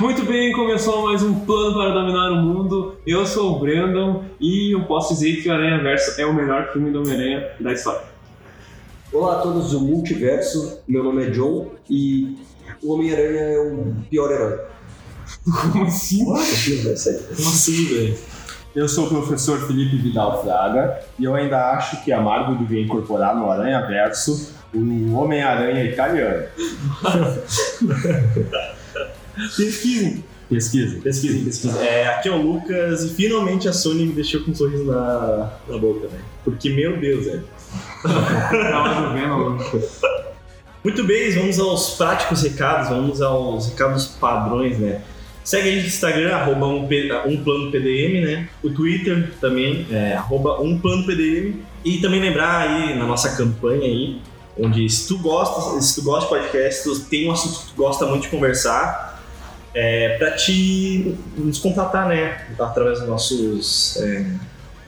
[0.00, 2.96] Muito bem, começou mais um plano para dominar o mundo.
[3.06, 6.72] Eu sou o Brandon e eu posso dizer que o Aranha Verso é o melhor
[6.72, 8.00] filme do Homem-Aranha da história.
[9.12, 12.34] Olá a todos do Multiverso, meu nome é John e
[12.82, 14.60] o Homem-Aranha é o pior herói.
[15.70, 16.24] Como assim?
[16.24, 18.16] Como assim, velho?
[18.74, 22.82] Eu sou o professor Felipe Vidal Fraga e eu ainda acho que a Marvel devia
[22.82, 26.46] incorporar no Aranha Verso o Homem-Aranha italiano.
[29.56, 30.24] Pesquisem.
[30.48, 31.00] Pesquisem.
[31.00, 31.80] Pesquisem, pesquisem.
[31.80, 35.52] É, aqui é o Lucas e finalmente a Sony me deixou com um sorriso na,
[35.68, 36.24] na boca, velho.
[36.44, 37.44] Porque, meu Deus, velho.
[39.14, 39.88] Vendo,
[40.82, 45.02] Muito bem, vamos aos práticos recados, vamos aos recados padrões, né?
[45.44, 48.48] Segue a gente no Instagram, arroba um, um plano PDM, né?
[48.62, 51.60] O Twitter também, é, arroba um plano PDM.
[51.84, 54.20] E também lembrar aí na nossa campanha aí,
[54.58, 57.76] onde se tu gosta, se tu gosta de podcast, tu tem um assunto que tu
[57.76, 59.09] gosta muito de conversar,
[59.74, 62.46] é, para te nos contatar, né?
[62.58, 64.26] Através dos nossos é,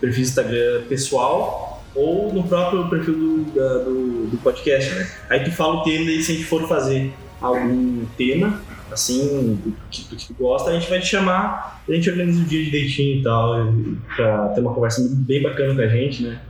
[0.00, 5.10] perfis Instagram pessoal ou no próprio perfil do, da, do, do, podcast, né?
[5.28, 9.74] Aí tu fala o tema e se a gente for fazer algum tema, assim, do
[9.90, 12.64] que, do que tu gosta, a gente vai te chamar, a gente organiza o dia
[12.64, 13.72] direitinho e tal,
[14.16, 16.40] pra ter uma conversa bem bacana com a gente, né?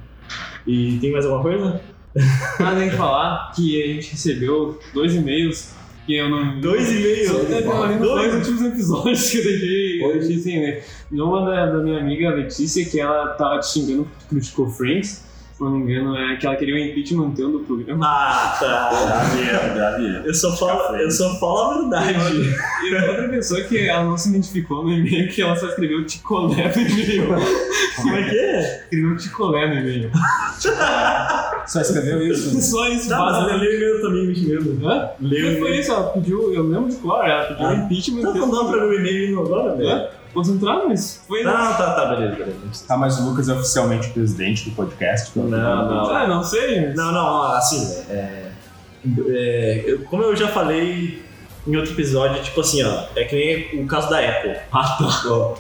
[0.67, 1.81] E tem mais alguma coisa?
[2.61, 5.75] Nada nem falar que a gente recebeu dois e-mails
[6.07, 6.61] que eu não.
[6.61, 7.31] Dois e-mails?
[7.31, 10.85] Dois, dois últimos episódios que eu deixei, eu deixei sem ler.
[11.13, 15.31] Uma da, da, minha amiga Letícia, que ela tava te xingando porque criticou Friends.
[15.53, 18.05] Se não me engano, é que ela queria o impeachment do programa.
[18.05, 18.91] Ah, tá.
[19.37, 22.55] Já já Eu só falo, eu só falo a verdade.
[22.85, 26.73] E outra pessoa que ela não se identificou no e-mail, que ela só escreveu Ticolé
[26.75, 27.29] no e-mail.
[27.97, 28.81] Como é que é?
[28.85, 30.11] Escreveu Ticolé no e-mail.
[31.67, 32.61] Só escreveu isso?
[32.63, 33.09] Só isso.
[33.09, 34.89] Tá, mas ela leu e-mail também, me mesmo.
[34.89, 35.11] Hã?
[35.21, 37.75] Leu foi isso, ela pediu, eu lembro de cor, ela pediu ah.
[37.75, 38.23] impeachment.
[38.23, 40.09] Tá mandando pra meu e-mail agora, velho?
[40.33, 41.23] Concentrado nisso.
[41.29, 42.57] Foi não, tá, tá, beleza, beleza.
[42.89, 45.39] Tá, mas o Lucas é oficialmente o presidente do podcast?
[45.39, 46.11] Não, não.
[46.11, 46.95] Ah, não sei.
[46.95, 48.51] Não, não, assim, é,
[49.29, 51.23] é, eu, como eu já falei
[51.67, 54.57] em outro episódio, tipo assim, ó, é que nem o caso da Apple.
[54.73, 55.29] Ah, tá.
[55.29, 55.55] Ó,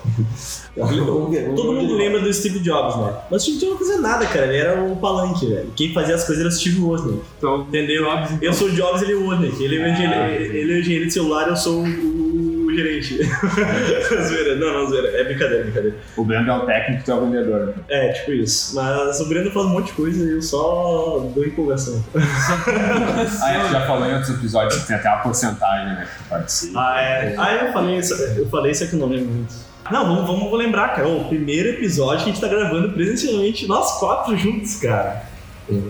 [1.55, 3.15] Todo mundo lembra do Steve Jobs, né?
[3.31, 4.47] Mas o Steve Jobs não fazia nada, cara.
[4.47, 5.71] Ele era o palanque, velho.
[5.77, 7.21] Quem fazia as coisas era o Steve Wozniak.
[7.39, 8.05] Então, entendeu?
[8.05, 8.39] Jobs, então.
[8.41, 9.63] Eu sou o Jobs, ele é o Wozniak.
[9.63, 12.32] Ele é o engenheiro, ah, ele é o engenheiro de celular, eu sou o,
[12.73, 13.19] o gerente.
[14.29, 14.57] zoeira.
[14.57, 15.09] Não, não, zoeira.
[15.21, 15.97] É brincadeira, brincadeira.
[16.17, 17.75] O Brando é o técnico, tu é o vendedor.
[17.89, 18.75] É, tipo isso.
[18.75, 22.03] Mas o Brando faz um monte de coisa e eu só dou empolgação.
[22.15, 26.29] ah, é, já falou em outros episódios que tem até uma porcentagem, né, que tu
[26.29, 26.81] participa.
[26.81, 27.35] Ah, é.
[27.39, 29.55] Ah, eu falei isso, eu falei isso aqui, não lembro muito.
[29.91, 31.09] Não, vamos, vamos lembrar, cara.
[31.09, 35.23] O primeiro episódio que a gente tá gravando presencialmente, nós quatro juntos, cara.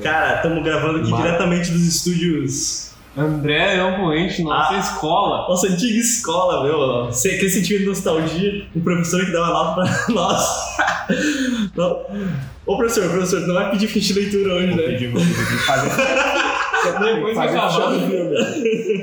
[0.03, 1.23] Cara, estamos gravando aqui Mas...
[1.23, 2.92] diretamente dos estúdios.
[3.17, 5.49] André é um poente, nossa ah, escola.
[5.49, 7.09] Nossa antiga escola, meu.
[7.09, 10.49] Aquele sentimento de nostalgia, o professor que dava aula pra nós.
[12.65, 14.83] Ô professor, professor, não vai pedir ficha de leitura hoje, né?
[14.83, 15.91] Pedir, vou pedir fazer.
[16.83, 17.93] Depois fazer acabar.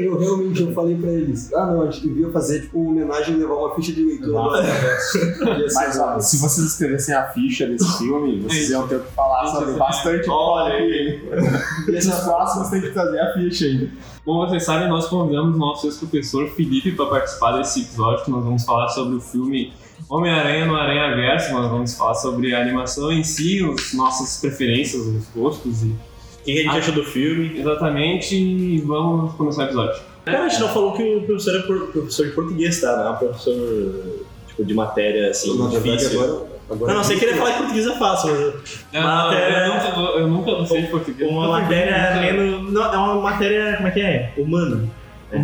[0.02, 3.36] Eu realmente eu falei pra eles, ah não, a gente devia fazer tipo uma homenagem
[3.36, 4.42] e levar uma ficha de leitura.
[5.74, 9.74] Mas ó, se vocês escrevessem a ficha desse filme, vocês iam ter que falar sobre
[9.74, 10.30] bastante.
[10.30, 11.22] Olha aí.
[11.88, 13.90] E esses próximos tem que trazer a ficha ainda.
[14.26, 18.44] Como vocês sabem, nós convidamos o nosso ex-professor Felipe para participar desse episódio que nós
[18.44, 19.74] vamos falar sobre o filme
[20.10, 21.52] Homem-Aranha no Aranha Verso.
[21.54, 25.96] Nós vamos falar sobre a animação em si, as nossas preferências, os gostos e
[26.42, 27.60] o que a gente ah, achou do filme?
[27.60, 30.02] Exatamente, e vamos começar o episódio.
[30.26, 32.98] Cara, a gente não falou que o professor é professor de português, tá?
[32.98, 36.22] Não é um professor tipo, de matéria assim, não, difícil.
[36.22, 38.86] Agora, agora não, não, sei que ele falar que português é fácil, mas.
[38.94, 41.32] É, matéria, eu, nunca, eu nunca sei de português.
[41.32, 42.72] Uma matéria lendo.
[42.72, 43.76] Não, é uma matéria.
[43.78, 44.34] Como é que é?
[44.38, 44.90] Humana.
[45.32, 45.38] É.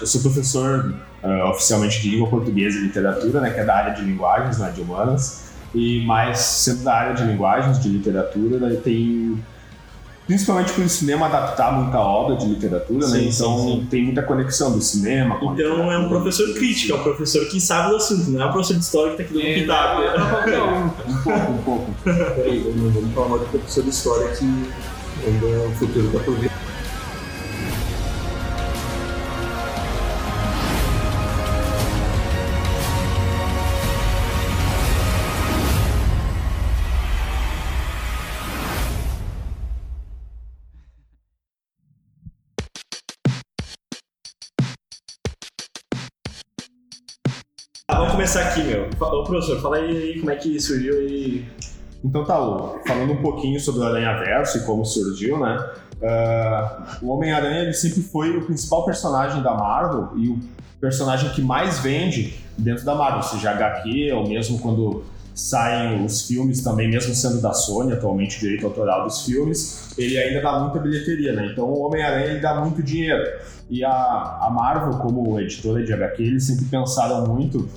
[0.00, 3.94] Eu sou professor uh, oficialmente de língua portuguesa e literatura, né, que é da área
[3.94, 5.52] de linguagens, né, de humanas.
[5.74, 9.42] E mais sendo da área de linguagens, de literatura, daí tem
[10.26, 13.12] principalmente por o cinema adaptar muita obra de literatura, né?
[13.12, 13.30] sim, né?
[13.34, 13.86] Então sim, sim.
[13.90, 15.36] tem muita conexão do cinema.
[15.38, 18.46] Com então é um professor crítico, é um professor que sabe do assunto, não é
[18.46, 21.10] um professor de história que está aqui dando pitaco.
[21.10, 21.94] um pouco, um pouco.
[22.04, 24.44] Peraí, vamos falar do professor de história que
[25.26, 26.51] ainda é o futuro da por
[48.32, 48.88] começar aqui, meu.
[48.98, 51.44] Ô, professor, fala aí como é que surgiu aí
[52.02, 55.70] Então tá, Lu, falando um pouquinho sobre o Aranha Verso e como surgiu, né?
[56.00, 60.40] Uh, o Homem-Aranha ele sempre foi o principal personagem da Marvel e o
[60.80, 66.62] personagem que mais vende dentro da Marvel, seja HQ ou mesmo quando saem os filmes
[66.62, 71.32] também, mesmo sendo da Sony, atualmente direito autoral dos filmes, ele ainda dá muita bilheteria,
[71.34, 71.50] né?
[71.52, 73.22] Então o Homem-Aranha dá muito dinheiro.
[73.70, 77.68] E a, a Marvel, como editora de HQ, eles sempre pensaram muito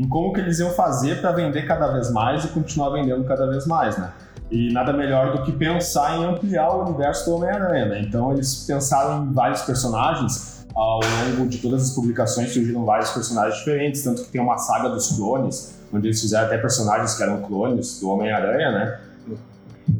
[0.00, 3.46] em como que eles iam fazer para vender cada vez mais e continuar vendendo cada
[3.46, 4.10] vez mais, né?
[4.50, 8.00] E nada melhor do que pensar em ampliar o universo do Homem-Aranha, né?
[8.00, 10.66] Então eles pensaram em vários personagens.
[10.74, 11.00] Ao
[11.36, 15.14] longo de todas as publicações surgiram vários personagens diferentes, tanto que tem uma saga dos
[15.14, 19.00] clones, onde eles fizeram até personagens que eram clones do Homem-Aranha, né?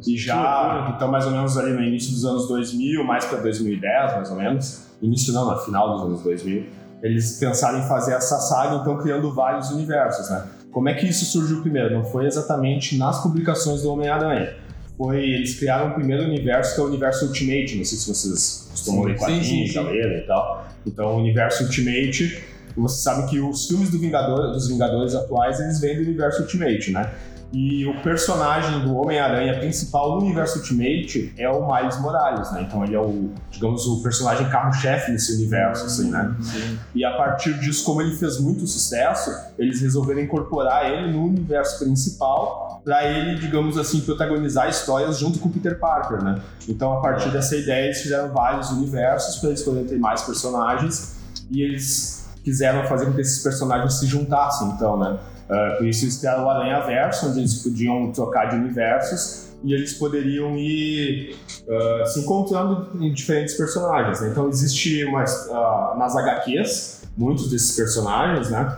[0.07, 4.15] E já, então mais ou menos ali no início dos anos 2000, mais para 2010,
[4.15, 8.39] mais ou menos, início não, no final dos anos 2000, eles pensaram em fazer essa
[8.39, 10.47] saga, então criando vários universos, né?
[10.71, 11.93] Como é que isso surgiu primeiro?
[11.95, 14.55] Não foi exatamente nas publicações do Homem-Aranha.
[14.97, 17.77] Foi, eles criaram o primeiro universo, que é o universo Ultimate.
[17.77, 20.67] Não sei se vocês costumam ler quadrinhos, e tal.
[20.87, 22.45] Então, o universo Ultimate,
[22.77, 26.93] você sabe que os filmes do Vingador, dos Vingadores atuais, eles vêm do universo Ultimate,
[26.93, 27.11] né?
[27.53, 32.63] E o personagem do Homem-Aranha principal no universo Ultimate é o Miles Morales, né?
[32.63, 36.33] Então ele é o, digamos, o personagem carro-chefe nesse universo, assim, né?
[36.41, 36.79] Sim.
[36.95, 41.85] E a partir disso, como ele fez muito sucesso, eles resolveram incorporar ele no universo
[41.85, 46.41] principal para ele, digamos assim, protagonizar histórias junto com o Peter Parker, né?
[46.69, 51.17] Então a partir dessa ideia eles fizeram vários universos para eles poderem ter mais personagens
[51.51, 55.19] e eles quiseram fazer com que esses personagens se juntassem, então, né?
[55.51, 59.75] Uh, por isso eles criaram o Aranha Verso, onde eles podiam trocar de universos e
[59.75, 61.37] eles poderiam ir
[61.67, 64.21] uh, se encontrando em diferentes personagens.
[64.21, 64.29] Né?
[64.31, 68.77] Então existe umas, uh, nas HQs muitos desses personagens, né?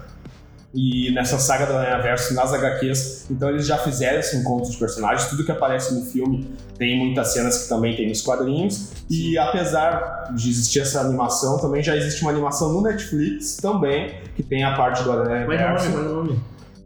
[0.74, 4.78] E nessa saga do Aranha Verso, nas HQs, então eles já fizeram esse encontro de
[4.78, 5.28] personagens.
[5.28, 6.48] Tudo que aparece no filme
[6.78, 8.90] tem muitas cenas que também tem nos quadrinhos.
[9.10, 14.42] E apesar de existir essa animação, também já existe uma animação no Netflix também, que
[14.42, 15.90] tem a parte do Aranha Verso.
[15.90, 16.40] Qual é o nome?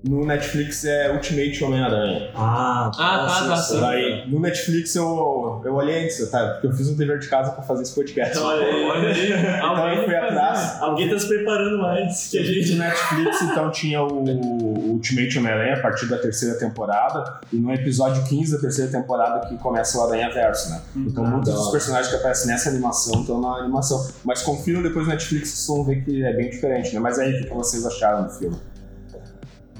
[0.08, 2.30] No Netflix é Ultimate Homem-Aranha.
[2.32, 3.80] Ah, ah tá, tá, sim.
[3.80, 6.46] Daí, no Netflix eu, eu olhei antes, tá?
[6.50, 8.38] Porque eu fiz um dever de casa pra fazer esse podcast.
[8.38, 9.32] Olha aí, olha aí.
[9.56, 10.80] então eu fui atrás.
[10.80, 12.74] Alguém tá se preparando mais que a gente.
[12.74, 17.40] No Netflix, então, tinha o Ultimate Homem-Aranha a partir da terceira temporada.
[17.52, 20.82] E no episódio 15 da terceira temporada que começa o Aranha Verso, né?
[20.94, 24.06] Então ah, muitos dos personagens que aparecem nessa animação estão na animação.
[24.24, 27.00] Mas confiram depois no Netflix, vocês vão ver que é bem diferente, né?
[27.00, 28.56] Mas aí, o que vocês acharam do filme?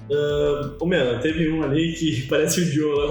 [0.09, 3.09] Uh, meu, teve um ali que parece o Joe lá.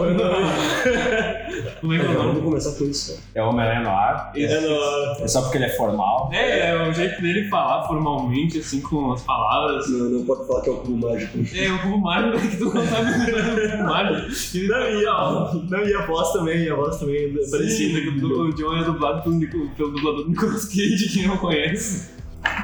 [1.81, 2.27] Como é que é o nome?
[2.27, 3.21] Vamos começar com isso.
[3.33, 4.31] É o Homem-Aranha no ar.
[4.35, 5.21] É no ar.
[5.21, 6.29] É só porque ele é formal.
[6.31, 9.89] É, é o jeito dele falar formalmente, assim, com as palavras.
[9.89, 11.37] Não, não pode falar que é o cubo mágico.
[11.53, 14.65] É, o cubo mágico que tu não sabe o cubo mágico.
[14.65, 17.99] Não, e a, não, e a voz também, e a voz também é parecida.
[18.25, 22.14] O John é dublado pelo, pelo dublador do Nicolas Cage, quem não conhece.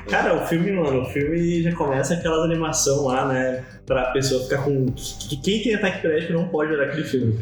[0.10, 3.64] Cara, o filme, mano, o filme já começa aquelas animação lá, né?
[3.86, 4.86] Pra pessoa ficar com.
[4.88, 7.40] Que quem tem ataque epilético não pode olhar aquele filme.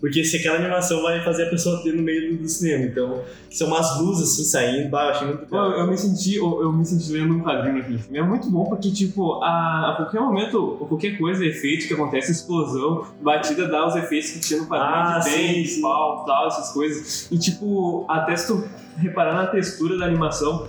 [0.00, 2.84] Porque se aquela animação vai fazer a pessoa ter no meio do, cinema.
[2.84, 6.62] Então, são umas luzes assim saindo, bah, eu achei muito eu, eu, me senti, eu,
[6.62, 8.18] eu, me senti lendo um quadrinho naquele filme.
[8.18, 13.06] É muito bom porque, tipo, a, a qualquer momento, qualquer coisa, efeito que acontece, explosão,
[13.20, 17.30] batida dá os efeitos que tinha no quadrinho ah, de tênis, pau, tal, essas coisas.
[17.30, 18.64] E, tipo, até se tu
[18.96, 20.68] reparar na textura da animação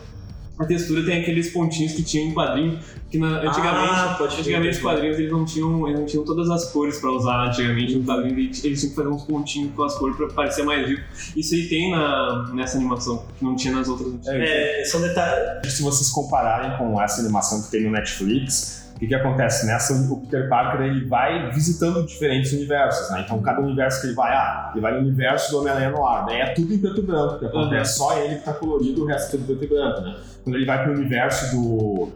[0.57, 2.79] a textura tem aqueles pontinhos que tinha em quadrinho,
[3.09, 6.71] que na, antigamente, ah, antigamente os quadrinhos eles não, tinham, eles não tinham todas as
[6.71, 10.15] cores para usar antigamente no quadrinho, eles tinham que fazer uns pontinhos com as cores
[10.15, 11.01] para parecer mais vivo.
[11.35, 14.13] Isso aí tem na, nessa animação, que não tinha nas outras.
[14.27, 15.73] É, são detalhes.
[15.73, 19.65] Se vocês compararem com essa animação que tem no Netflix, o que, acontece?
[19.65, 23.23] Nessa, o Peter Parker ele vai visitando diferentes universos, né?
[23.25, 26.25] Então, cada universo que ele vai, ah, ele vai no universo do Homem-Aranha no ar,
[26.25, 26.41] né?
[26.41, 28.07] É tudo em preto e branco, que acontece uhum.
[28.07, 30.15] só ele que tá colorido, o resto é tudo preto e branco, né?
[30.43, 32.11] Quando ele vai pro universo do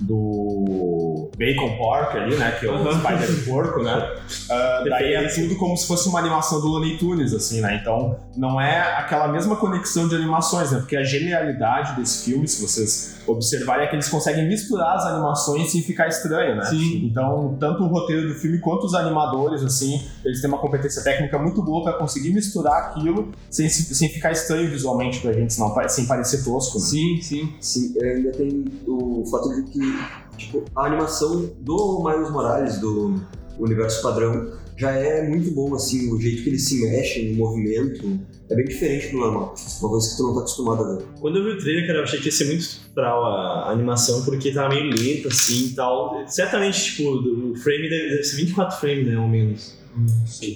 [0.00, 2.52] do Bacon Pork ali, né?
[2.52, 2.92] Que é o uhum.
[2.92, 4.16] Spider Porco, né?
[4.50, 7.78] Uh, daí é tudo como se fosse uma animação do Looney Tunes, assim, né?
[7.80, 10.78] Então não é aquela mesma conexão de animações, né?
[10.78, 15.70] Porque a genialidade desse filme, se vocês observarem, é que eles conseguem misturar as animações
[15.70, 16.64] sem ficar estranho, né?
[16.64, 17.04] Sim.
[17.04, 21.38] Então, tanto o roteiro do filme quanto os animadores, assim, eles têm uma competência técnica
[21.38, 26.06] muito boa para conseguir misturar aquilo sem, sem ficar estranho visualmente pra gente, senão, sem
[26.06, 26.84] parecer tosco, né?
[26.84, 27.54] Sim, sim.
[27.60, 29.80] Sim, ainda tem o fato de que
[30.36, 33.20] tipo, a animação do Miles Morales, do
[33.58, 38.18] universo padrão, já é muito bom, assim, o jeito que ele se mexe no movimento
[38.48, 39.54] é bem diferente do normal.
[39.80, 41.04] Uma coisa que tu não tá acostumado a ver.
[41.20, 44.24] Quando eu vi o trailer, cara, eu achei que ia ser muito fral a, animação,
[44.24, 46.26] porque tava meio lenta, assim, e tal.
[46.26, 49.78] Certamente, tipo, o frame deve, deve ser 24 frames, né, ao menos.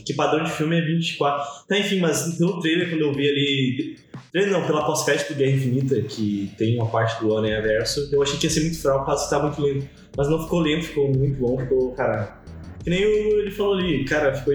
[0.06, 1.66] Que padrão de filme é 24.
[1.68, 4.03] Tá, enfim, mas pelo trailer, quando eu vi ali.
[4.34, 8.20] Trailer não, pela pós-crédito do Guerra Infinita, que tem uma parte do Aranha Verso, eu
[8.20, 9.86] achei que ia ser muito fraco, caso que tá muito lento.
[10.16, 12.36] Mas não ficou lento, ficou muito bom, ficou, cara.
[12.82, 14.52] Que nem o- ele falou ali, cara, ficou.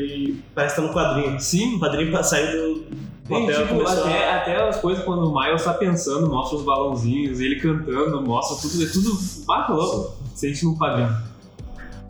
[0.54, 1.40] Parece que tá no quadrinho.
[1.40, 2.80] Sim, O quadrinho saiu do
[3.30, 6.58] Tem, papel tipo, começou a- até, até as coisas quando o Miles tá pensando, mostra
[6.58, 10.18] os balãozinhos, ele cantando, mostra tudo, é tudo bate louco.
[10.36, 11.16] Sente no quadrinho.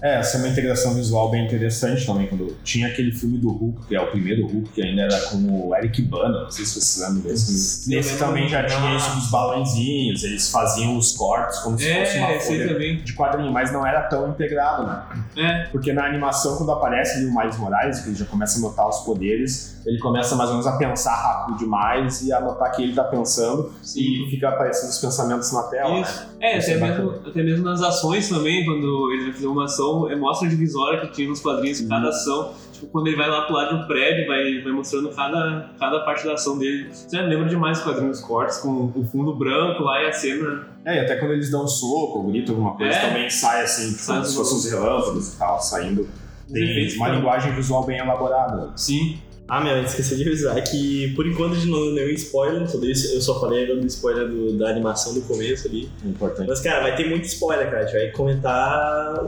[0.01, 2.27] É, essa é uma integração visual bem interessante também.
[2.27, 5.38] Quando tinha aquele filme do Hulk, que é o primeiro Hulk, que ainda era com
[5.68, 7.96] o Eric Bana, não sei se vocês lembram desse filme.
[7.96, 12.27] Nesse também já tinha isso dos balãozinhos, eles faziam os cortes como se fosse uma
[12.27, 15.03] É, esse aí folha de quadrinho, mas não era tão integrado, né?
[15.38, 18.62] É, Porque na animação, quando aparece ali o Miles Morales, que ele já começa a
[18.62, 22.72] notar os poderes, ele começa mais ou menos a pensar rápido demais e a notar
[22.72, 26.01] que ele tá pensando e fica aparecendo os pensamentos na tela, né?
[26.01, 26.27] Isso.
[26.39, 29.65] É, Isso até é mesmo, até mesmo nas ações também, quando ele vai fazer uma
[29.65, 32.53] ação, é, mostra a divisória que tinha nos quadrinhos, cada ação.
[32.72, 36.00] Tipo, quando ele vai lá pro lado de um prédio, vai, vai mostrando cada, cada
[36.05, 36.88] parte da ação dele.
[36.93, 40.67] Você lembra demais os quadrinhos cortes, com o fundo branco lá e a cena.
[40.86, 43.08] É, e até quando eles dão um soco, ou gritam alguma coisa, É.
[43.08, 46.08] também sai assim, tipo, como se fossem os relâmpagos e tal, saindo.
[46.51, 48.72] Tem uma linguagem visual bem elaborada.
[48.75, 49.19] Sim.
[49.50, 53.13] Ah, meu, esqueci de avisar que por enquanto a gente não nenhum spoiler sobre isso.
[53.15, 55.89] Eu só falei agora do spoiler do- da animação do começo ali.
[56.06, 56.48] Importante.
[56.48, 57.79] Mas, cara, vai ter muito spoiler, cara.
[57.79, 59.25] A gente vai comentar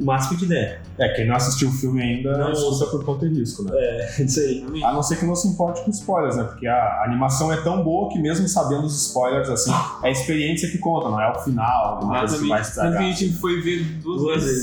[0.00, 0.80] o máximo que der.
[0.98, 3.70] É, quem não assistiu o filme ainda Não escuta por conta e risco, né?
[3.74, 4.64] É isso aí.
[4.84, 6.44] A não ser que não se importe com spoilers, né?
[6.44, 10.68] Porque a animação é tão boa que mesmo sabendo os spoilers, assim, é a experiência
[10.70, 13.02] que conta, não é o final, alguma coisa que vai que a estragar.
[13.12, 14.58] gente foi ver duas, Duas vezes.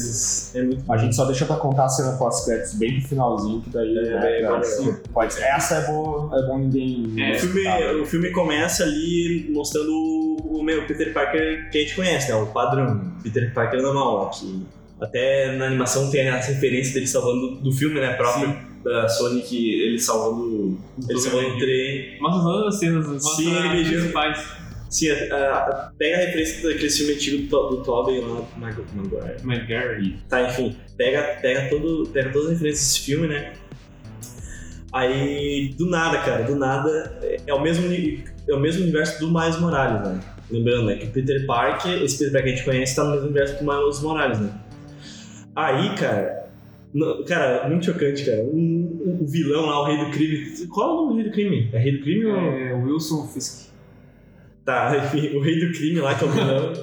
[0.51, 0.55] vezes.
[0.55, 3.69] É muito A gente só deixa pra contar a cena pós-créditos bem pro finalzinho, que
[3.69, 4.93] daí É, né, é, pra- é.
[5.13, 5.43] pode ser.
[5.43, 7.13] Essa é boa, é bom ninguém.
[7.21, 7.91] É, O filme, né?
[7.93, 12.35] o filme começa ali mostrando o, o meu Peter Parker que a gente conhece, né?
[12.35, 13.01] O padrão.
[13.23, 14.65] Peter Parker normal, que
[15.01, 18.13] até na animação tem a referência dele salvando do filme, né?
[18.13, 20.77] Próprio da Sony, que ele salvando.
[21.09, 22.17] Ele salvando o trem.
[22.21, 23.95] Mostra todas as cenas, mostra Sim, ele as beijando.
[23.97, 24.45] principais.
[24.89, 29.35] Sim, a- a- pega a referência daquele filme antigo do, do Tobey lá, Michael Maguire.
[29.43, 30.17] McGarry.
[30.29, 33.53] Tá, enfim, pega, pega, todo, pega todas as referências desse filme, né?
[34.93, 37.85] Aí, do nada, cara, do nada, é, é o mesmo,
[38.47, 40.19] é o mesmo universo do Miles Morales, né?
[40.49, 43.09] Lembrando, né, que o Peter Parker, esse Peter Parker que a gente conhece, tá no
[43.11, 44.49] mesmo universo do Miles Morales, né?
[45.55, 46.47] Aí, cara,
[46.93, 48.41] no- cara, muito chocante, cara.
[48.43, 50.67] O um, um vilão lá, o rei do crime.
[50.67, 51.69] Qual é o nome do rei do crime?
[51.73, 52.35] É rei do crime ou.
[52.37, 53.69] É, Wilson Fisk.
[54.65, 56.73] Tá, enfim, o rei do crime lá que é o vilão.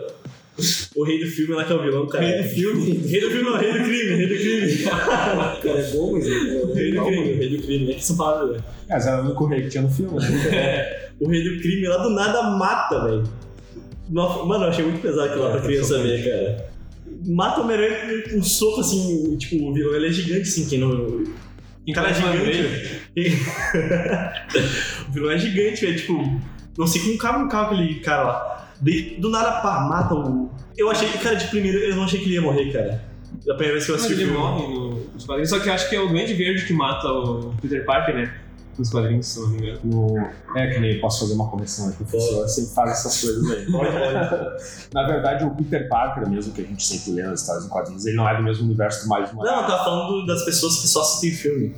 [0.96, 2.24] o rei do filme lá que é o vilão, cara.
[2.24, 2.90] Rei do filme?
[3.08, 4.84] Rei do filme não, rei do crime, rei do crime.
[4.84, 6.30] Cara, é bom, mas é
[6.74, 7.90] Rei do crime, rei do crime.
[7.90, 8.64] É que são palavras, velho.
[8.88, 11.10] É, mas era o único rei que tinha no filme, né?
[11.20, 13.24] O rei do crime lá do nada mata, velho.
[14.10, 16.71] Mano, eu achei muito pesado aquilo lá É, pra criança ver, cara.
[17.26, 20.78] Mata o Homem-Aranha com um soco assim, tipo, o vilão ele é gigante assim, quem
[20.78, 20.90] não.
[20.90, 23.00] O cara é gigante.
[25.08, 25.96] o vilão é gigante, velho.
[25.98, 26.40] Tipo,
[26.78, 28.72] não sei como cabe um carro aquele cara lá.
[29.18, 30.50] Do nada, pá, mata o.
[30.76, 33.04] Eu achei que, cara, de primeiro eu não achei que ele ia morrer, cara.
[33.46, 34.38] Da primeira vez que eu assisti o ele filme.
[34.38, 35.02] morre no-
[35.46, 38.34] só que eu acho que é o Duende Verde que mata o Peter Parker, né?
[38.78, 39.80] Nos quadrinhos, se não me engano.
[39.84, 40.18] No...
[40.56, 43.66] É que nem posso fazer uma correção aqui, professor sempre faz essas coisas aí.
[44.94, 48.06] Na verdade, o Peter Parker, mesmo que a gente sempre lê nas histórias em quadrinhos,
[48.06, 49.62] ele não é do mesmo universo do Miles Não, Morales.
[49.62, 51.74] eu tava falando das pessoas que só assistem filme.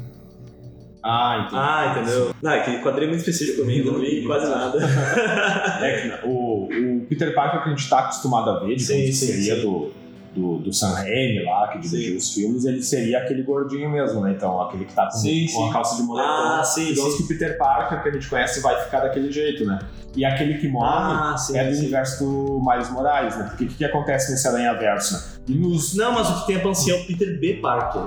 [1.03, 1.57] Ah, entendi.
[1.63, 2.35] Ah, entendeu?
[2.43, 4.79] Não, é que quadrinho é muito específico pra mim, não li quase nada.
[5.85, 9.13] É que o, o Peter Parker que a gente tá acostumado a ver, digamos Sim,
[9.13, 9.63] sim, seria sim.
[9.63, 9.93] do,
[10.35, 14.33] do, do Sam Raimi lá, que dirigiu os filmes, ele seria aquele gordinho mesmo, né?
[14.37, 15.69] Então, aquele que tá com, Sim, com sim.
[15.71, 16.29] a calça de moletom.
[16.29, 17.19] Ah, sim, digamos sim.
[17.19, 19.79] que o Peter Parker, que a gente conhece, vai ficar daquele jeito, né?
[20.17, 20.87] E aquele que morre
[21.33, 21.57] Ah, sim.
[21.59, 21.81] é do sim.
[21.81, 23.45] universo do Miles Morales, né?
[23.49, 25.15] Porque o que, que acontece nesse Aranha-Verso?
[25.15, 25.21] né?
[25.49, 27.55] E nos Não, mas o que tem a panciar é o Peter B.
[27.61, 28.03] Parker.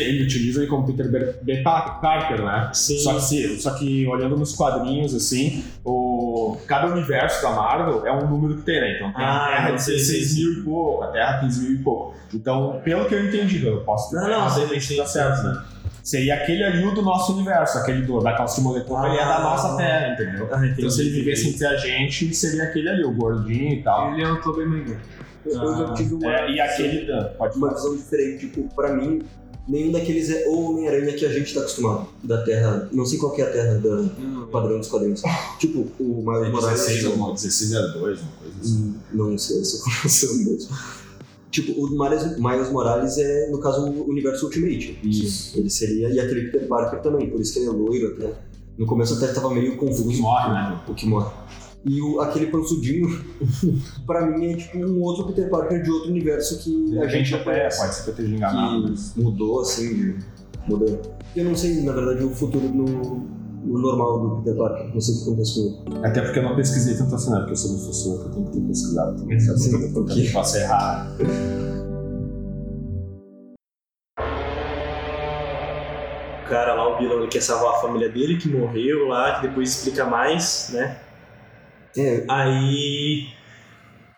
[0.00, 1.34] Ele utiliza ele como Peter B.
[1.42, 1.62] B.
[1.62, 2.70] Pa- Parker, né?
[2.72, 2.98] Sim.
[2.98, 8.12] Só que, se- só que olhando nos quadrinhos, assim, o, cada universo da Marvel é
[8.12, 8.96] um número que tem, né?
[8.96, 11.72] Então tem Ah, a Terra sim, 16 sim, mil e pouco, a Terra 15 mil
[11.72, 12.14] e pouco.
[12.32, 15.62] Então, pelo que eu entendi, eu posso ter Não, não, mas sim, tá certo, né?
[16.02, 19.08] Seria aquele ali o do nosso universo, aquele do, da calça de moletom, Ah.
[19.08, 20.48] ele é da nossa Terra, entendeu?
[20.52, 21.24] Ah, entendi, Então, se ele entendi.
[21.24, 24.12] vivesse entre a gente, seria aquele ali, o gordinho e tal.
[24.12, 24.98] Ele é o Tobey Maguire.
[25.46, 27.10] Eu, eu já tive uma, É, e aquele.
[27.12, 28.48] ah, Pode uma visão diferente.
[28.48, 29.20] Tipo, pra mim,
[29.68, 32.08] nenhum daqueles é o Homem-Aranha que a gente tá acostumado.
[32.22, 32.88] Da Terra.
[32.92, 35.22] Não sei qual que é a Terra da Não, padrão dos quadrinhos.
[35.58, 36.80] Tipo, o Miles Morales.
[36.86, 38.76] 16 ou 16 era 2, uma coisa assim.
[38.76, 40.76] Hum, Não sei essa informação mesmo.
[41.50, 44.98] Tipo, o Miles, Miles Morales é, no caso, o universo Ultimate.
[45.02, 45.56] Isso.
[45.56, 46.08] Ele seria.
[46.08, 48.32] E aquele Peter Parker também, por isso que ele é loiro até.
[48.76, 50.08] No começo até tava meio confuso.
[50.08, 50.80] O que morre, né?
[50.88, 51.32] O que morre.
[51.86, 53.08] E o, aquele pansudinho,
[54.06, 57.28] pra mim, é tipo um outro Peter Parker de outro universo que De a gente
[57.28, 57.78] já até conhece.
[57.80, 58.82] pode ser que eu enganado.
[58.84, 60.16] que mas- mudou, assim, de...
[60.66, 60.98] Porque
[61.36, 64.94] eu não sei, na verdade, o futuro no, no normal do Peter Parker.
[64.94, 66.06] Não sei o que acontece com ele.
[66.06, 67.36] Até porque eu não pesquisei tanto assim, né?
[67.40, 69.38] Porque eu sou professor, que eu tenho que ter pesquisado também.
[69.40, 69.58] Sabe?
[69.58, 71.14] Sim, Porque eu posso errar.
[76.44, 79.48] O cara lá, o vilão, ele quer salvar a família dele, que morreu lá, que
[79.48, 80.98] depois explica mais, né?
[81.96, 83.26] É, Aí.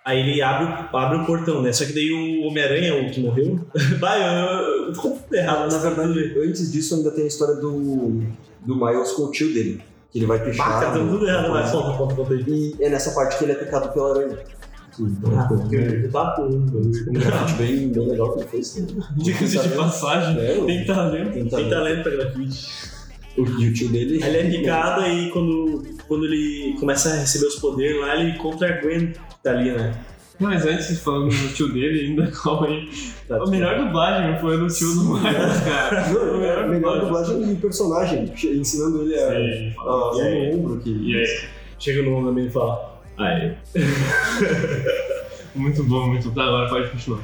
[0.04, 1.72] Aí ele abre, o- abre o portão, né?
[1.72, 3.58] Só que daí o Homem-Aranha, o que morreu.
[3.98, 5.68] Vai, eu, eu tô tudo errado.
[5.72, 8.22] na verdade, antes disso ainda tem a história do,
[8.64, 9.80] do Miles com o tio dele.
[10.12, 10.68] Que ele vai pichar.
[10.68, 11.68] Bah, tá dando tudo errado, vai, né?
[11.68, 12.44] solta, conta, conta aí.
[12.46, 14.38] E é nessa parte que ele é picado pela aranha.
[14.38, 18.76] Ah, então, porque eu tá com um grafite bem, bem legal que ele fez.
[18.94, 19.04] né?
[19.16, 20.38] Dicas de passagem.
[20.40, 21.32] É, Tem talento.
[21.32, 21.70] tem Tem talento.
[21.70, 22.95] talento pra grafite.
[23.36, 24.22] O, e o tio dele.
[24.22, 28.30] Aí ele é picado e quando, quando ele começa a receber os poderes lá, ele
[28.30, 29.94] encontra a Gwen que tá ali, né?
[30.38, 32.88] Mas antes, falando do tio dele ainda, calma aí.
[33.30, 36.08] A melhor dublagem foi do tio do Miles, cara.
[36.12, 39.74] Não, é a melhor dublagem de personagem, ensinando ele a, Sim.
[39.78, 40.80] a usar no ombro.
[40.80, 40.90] Que...
[40.90, 41.26] E aí,
[41.78, 43.00] Chega no nome também e fala.
[43.18, 43.54] Aí.
[45.54, 46.34] muito bom, muito bom.
[46.34, 47.20] Tá, agora pode continuar.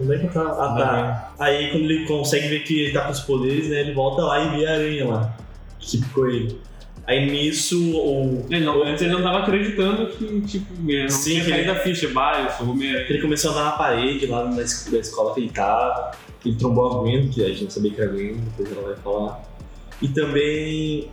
[0.00, 0.42] Onde é que tá?
[0.42, 1.32] Ah, tá.
[1.38, 3.80] Aí quando ele consegue ver que ele tá com os poderes, né?
[3.80, 5.36] Ele volta lá e vê a aranha lá.
[5.80, 6.58] Que picou ele.
[7.06, 8.46] Aí nisso, o.
[8.50, 11.74] Ele não, antes ele não tava acreditando que, tipo, não Sim, tinha que caído ele-
[11.78, 12.08] da ficha.
[12.10, 13.06] Bah, eu sou Homem-Aranha.
[13.08, 16.12] Ele começou a andar na parede lá na es- da escola que ele tava.
[16.44, 18.96] Ele trombou a Gwen, que a gente não sabia que era Gwen, depois ela vai
[18.96, 19.42] falar.
[20.00, 21.10] E também.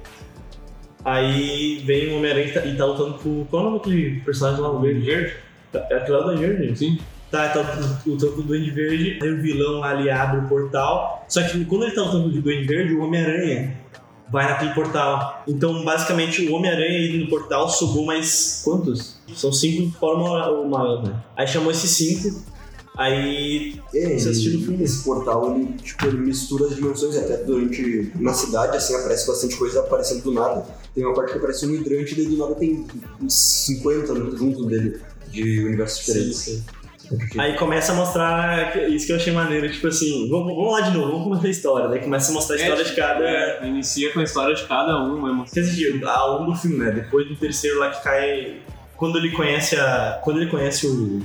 [1.06, 3.46] Aí vem o Homem-Aranha e tá- e tá lutando com.
[3.46, 5.02] Qual é o nome daquele personagem lá, o Verde?
[5.06, 5.34] Verde?
[5.74, 6.78] É aquele lá do Duende Verde?
[6.80, 6.98] Sim.
[7.32, 7.60] Tá, tá
[8.06, 11.26] lutando com o Duende Verde, aí o vilão lá ele abre o portal.
[11.28, 13.76] Só que quando ele tá lutando com o Duende Verde, o Homem-Aranha
[14.32, 15.44] vai naquele portal.
[15.48, 18.62] Então, basicamente, o Homem-Aranha indo no portal sobrou mais.
[18.64, 19.16] Quantos?
[19.36, 21.22] São cinco o maior, né?
[21.36, 22.42] Aí chamou esses cinco.
[22.98, 23.80] Aí.
[23.94, 24.84] É, Você assistiu o e filme?
[24.84, 28.12] esse portal ele, tipo, ele mistura as dimensões até durante.
[28.16, 30.66] Na cidade, assim, aparece bastante coisa aparecendo do nada.
[30.96, 32.86] Tem uma parte que aparece um hidrante, daí do nada tem
[33.22, 36.64] uns 50 junto dele de universos diferentes.
[37.38, 40.98] Aí começa a mostrar isso que eu achei maneiro, tipo assim, vamos, vamos lá de
[40.98, 41.88] novo, vamos começar a história.
[41.88, 43.24] Daí começa a mostrar a história de cada.
[43.24, 45.46] É, inicia com a história de cada um.
[45.46, 46.92] Quer dizer, ao longo do filme, né?
[46.92, 48.58] Depois do terceiro lá que cai.
[48.96, 50.20] Quando ele conhece a.
[50.24, 51.22] Quando ele conhece o.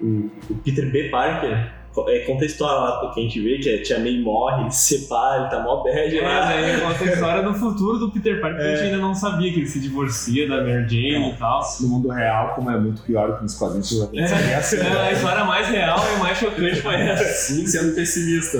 [0.00, 1.10] O, o Peter B.
[1.10, 1.70] Parker,
[2.08, 4.70] é, conta a história lá que a gente vê, que a tia May morre, ele
[4.70, 6.44] se separa, ele tá mó bad É, lá.
[6.46, 8.76] daí conta a história do futuro do Peter Parker, que a É.
[8.76, 11.60] gente ainda não sabia que ele se divorcia da Mary Jane e tal.
[11.80, 14.20] No mundo real, como é muito pior que nos quadrinhos, eu É,
[14.52, 17.24] é assim, é a história mais real e mais chocante foi essa.
[17.52, 18.58] Sim, sendo pessimista.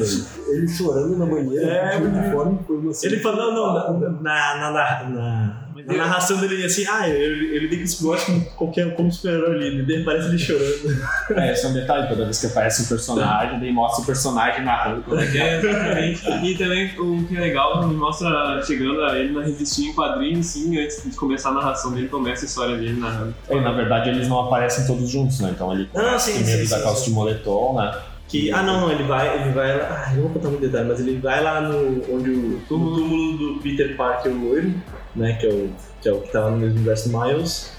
[0.48, 4.70] Ele chorando na banheira, É, uniforme, foi uma cena- Ele fala, não, não, na, na,
[4.70, 9.10] na, na, na narração dele assim, ah, ele, ele liga esse negócio como qualquer como
[9.10, 11.02] super-herói ali, daí parece ele chorando.
[11.36, 14.64] É, esse é um detalhe, toda vez que aparece um personagem, daí mostra o personagem
[14.64, 15.42] narrando como é que é.
[15.42, 16.30] É, exatamente.
[16.44, 20.46] E também o que é legal, me mostra chegando a ele na revistinha em quadrinhos,
[20.46, 23.34] sim, antes de começar a narração dele, começa a história dele narrando.
[23.48, 25.50] É, na verdade, eles não aparecem todos juntos, né?
[25.54, 27.10] Então ele Ah, sim, primeiro sim, da sim, calça sim.
[27.10, 27.98] de moletom, né?
[28.28, 30.06] Que, ah não, não, ele vai, ele vai lá.
[30.06, 32.60] Ah, eu não vou contar muito detalhe, mas ele vai lá no onde o no
[32.60, 34.72] túmulo do Peter Parker loiro,
[35.16, 35.34] né?
[35.34, 35.70] Que é o
[36.00, 37.72] que, é o que tá no mesmo universo Miles.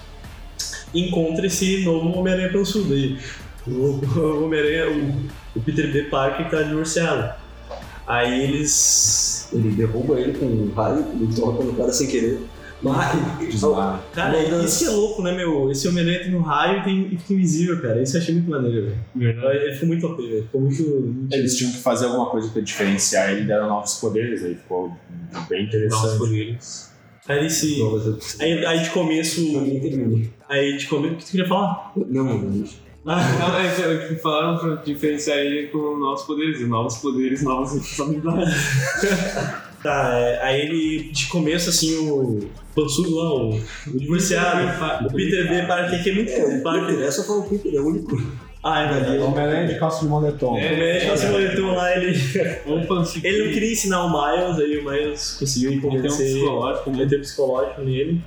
[0.94, 3.18] E encontra esse novo Homem-Aranha pelo sul daí.
[3.68, 3.72] O,
[4.20, 6.04] o Homem-Aranha, o, o Peter B.
[6.04, 7.34] Parker tá divorciado.
[8.06, 9.50] Aí eles.
[9.54, 12.40] Ele derruba ele com um raio, ele toca no cara sem querer.
[12.82, 13.16] Mas.
[14.14, 15.72] Cara, Uma das- isso que é louco, né, meu?
[15.72, 18.02] Esse Homem-Aranha tem um raio e, tem, e fica invisível, cara.
[18.04, 19.74] Isso eu achei muito maneiro, velho.
[19.74, 20.44] Ficou muito OP, velho.
[20.44, 20.84] Ficou muito.
[20.84, 24.92] muito- Eles tinham que fazer alguma coisa pra diferenciar ele, deram novos poderes, aí ficou
[25.50, 26.18] bem Novos interessante.
[26.18, 26.93] poderes.
[27.28, 27.48] Aí.
[27.80, 29.42] Novas- Aí, aí de começo.
[30.50, 31.14] Aí de começo.
[31.14, 31.92] O que tu queria falar?
[31.96, 32.64] Não, não.
[33.06, 37.74] Ah, Não, é que falaram pra diferenciar ele com novos poderes, e novos poderes, novas
[37.74, 38.54] responsabilidades.
[39.84, 41.12] tá, é, aí ele.
[41.12, 42.48] De começo, assim, o.
[42.74, 43.50] Pansudo lá, o,
[43.94, 45.06] o divorciado.
[45.08, 45.68] O Peter B.
[45.68, 46.32] Parker, que é muito.
[46.32, 46.88] É, o Parker.
[46.88, 48.16] Peter, é só falar o Peter, é o único.
[48.64, 49.18] Ah, é verdade.
[49.18, 50.58] O Homem-Aranha de calça de moletom.
[50.58, 50.74] É.
[50.74, 52.14] O médico assim, moletom lá, ele.
[53.24, 56.26] Ele não queria ensinar o Miles, aí o Miles conseguiu Ele tem um convencer.
[56.28, 56.98] psicológico, né?
[56.98, 58.22] Meter psicológico nele.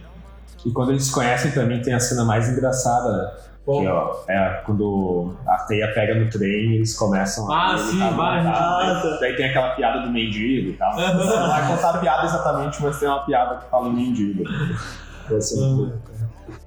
[0.65, 3.31] E quando eles se conhecem também tem a cena mais engraçada, né?
[3.65, 7.91] Bom, Que, ó, é quando a teia pega no trem e eles começam Ah, ele
[7.91, 9.17] sim, tá vai, montado, ah, tá.
[9.21, 10.95] Daí tem aquela piada do mendigo e tal.
[10.97, 14.45] Não vai contar a piada exatamente, mas tem uma piada que fala em mendigo.
[15.29, 15.99] Vai ser muito bom.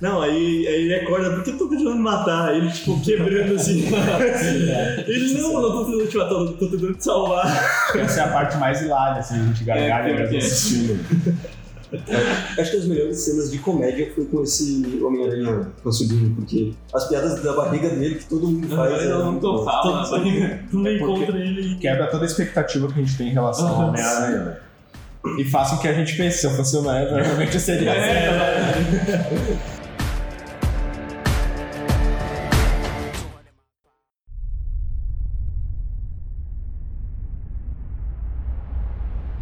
[0.01, 2.49] Não, aí, aí ele acorda, por que eu tô tentando me matar?
[2.49, 3.83] Aí Ele, tipo, quebrando assim.
[5.07, 7.91] ele, não, eu não tô tentando te matar, eu tô tentando te salvar.
[7.95, 10.37] Essa é a parte mais hilária, assim, a gente gargalha É, mesmo é.
[10.37, 10.99] assistindo.
[12.59, 17.41] Acho que as melhores cenas de comédia foi com esse Homem-Aranha pançudinho, porque as piadas
[17.41, 18.93] da barriga dele que todo mundo faz.
[18.93, 19.65] Eu é não muito tô bom.
[19.65, 21.77] falando, É porque- encontra ele.
[21.77, 23.87] Quebra toda a expectativa que a gente tem em relação ao.
[23.89, 24.57] Homem-Aranha, né?
[25.37, 27.91] E faz com que a gente pense, se eu fosse o Homem-Aranha, provavelmente eu seria
[27.91, 28.01] assim.
[28.01, 29.75] É.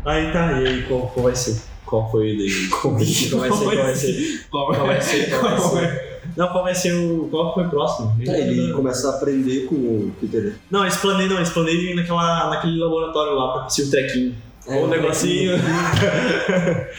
[0.08, 1.62] Aí tá, e aí qual, qual vai ser?
[1.86, 2.68] Qual foi o dele?
[2.72, 3.30] Qual vai ser?
[3.30, 3.68] Qual vai ser?
[3.68, 4.48] Qual vai ser?
[4.50, 5.30] Qual Qual vai ser?
[5.30, 6.08] Qual vai ser?
[6.36, 7.28] Não, qual vai ser o.
[7.30, 8.16] Qual foi o próximo?
[8.26, 10.56] Tá, ele começa a aprender com o Peter.
[10.70, 14.36] Não, eles planejam, não, eles planejam ir naquela, naquele laboratório lá pra conseguir o trequinho.
[14.67, 15.53] É, o negocinho.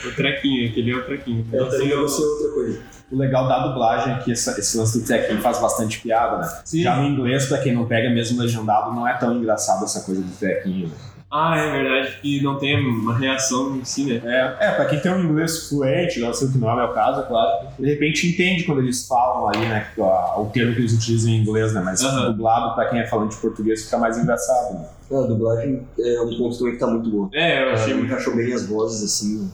[0.06, 1.46] O trequinho, aquele é o trequinho.
[1.52, 1.92] É, o trequinho.
[1.92, 2.80] é outra coisa.
[3.10, 6.60] O legal da dublagem é que essa- esse lance do trequinho faz bastante piada, né?
[6.64, 6.82] Sim.
[6.82, 10.20] Já no inglês, pra quem não pega mesmo legendado, não é tão engraçado essa coisa
[10.20, 10.88] do trequinho.
[10.88, 10.94] né?
[11.30, 14.22] Ah, é verdade, que não tem uma reação em si, né?
[14.24, 16.76] É, é, pra quem tem um inglês fluente, não sei o que não é o
[16.76, 20.80] meu caso, é claro, de repente entende quando eles falam ali, né, o termo que
[20.80, 24.16] eles utilizam em inglês, né, mas dublado pra quem é falante de português fica mais
[24.16, 24.88] engraçado, né?
[25.10, 27.30] A dublagem é um ponto também que tá muito bom.
[27.32, 28.12] É, eu achei Ele muito.
[28.12, 29.50] encaixou bem as vozes, assim,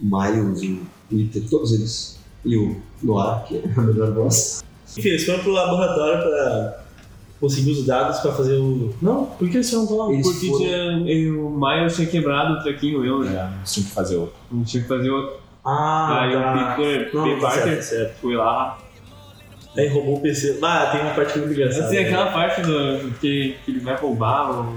[0.00, 2.18] o Miles, o Peter, todos eles.
[2.44, 4.64] E o Noir, que é a melhor voz.
[4.96, 6.84] Enfim, eles foram pro laboratório pra
[7.40, 8.94] conseguir os dados pra fazer o.
[9.00, 10.12] Não, por que eles foram pra lá?
[10.12, 13.50] Eles Porque foram- tinha, eu- o Miles tinha quebrado o trequinho, eu, né?
[13.52, 14.34] É, eles tinham que fazer outro.
[14.50, 15.36] Não tinha que fazer outro.
[15.64, 16.72] Ah, Aí tá.
[16.72, 18.14] o Peter, Não, Peter tá certo, Parker tá certo.
[18.20, 18.78] foi lá.
[19.76, 20.58] Aí roubou o PC.
[20.62, 21.86] Ah, tem uma parte muito engraçada.
[21.86, 24.74] Assim, aquela parte do, que, que ele vai roubar o,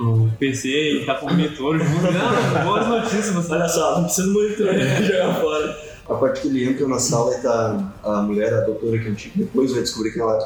[0.00, 0.68] o PC
[1.02, 2.12] e tá com o monitor junto.
[2.12, 5.02] Não, boas notícias, você Olha só, não precisa muito né?
[5.02, 5.92] jogar fora.
[6.08, 9.10] A parte que ele entra na sala e tá a mulher, a doutora, que a
[9.10, 10.38] gente depois vai descobrir que ela.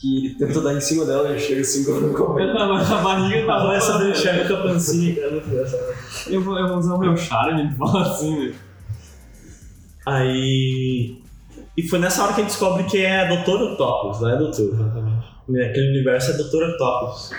[0.00, 3.60] Que ele tenta dar em cima dela e chega assim com a A barriga tá
[3.60, 4.12] Começa a roubando.
[4.12, 5.42] deixar com a pancinha, cara.
[6.28, 8.54] Eu vou, eu vou usar o meu charme, ele fala assim, né?
[10.06, 11.16] Aí.
[11.76, 14.36] E foi nessa hora que a gente descobre que é a Doutora Octopus, não é
[14.38, 15.26] Doutor, exatamente.
[15.70, 17.30] Aquele universo é Doutor Octopus.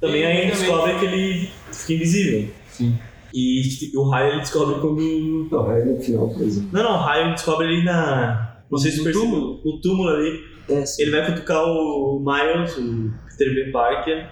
[0.00, 0.66] Também aí a gente Também.
[0.68, 2.48] descobre que ele fica invisível.
[2.70, 2.98] Sim.
[3.34, 3.62] E
[3.96, 5.48] o raio ele descobre quando.
[5.50, 6.68] Não, é no final, por exemplo.
[6.72, 8.62] Não, não, o raio ele descobre ali na.
[8.70, 9.60] Não sei se túmulo?
[9.64, 10.51] No túmulo ali.
[10.68, 10.84] É.
[10.98, 13.70] Ele vai cutucar o Miles, o Peter B.
[13.70, 14.26] Parker.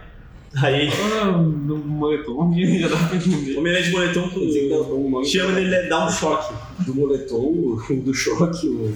[0.57, 0.88] Aí.
[1.23, 3.55] Ah, no moletom já dá pra entender.
[3.55, 5.19] O Homem-Aranha de moletom com.
[5.19, 6.55] Um Chama ele, ele dá um choque.
[6.85, 8.93] do moletom, o do choque, o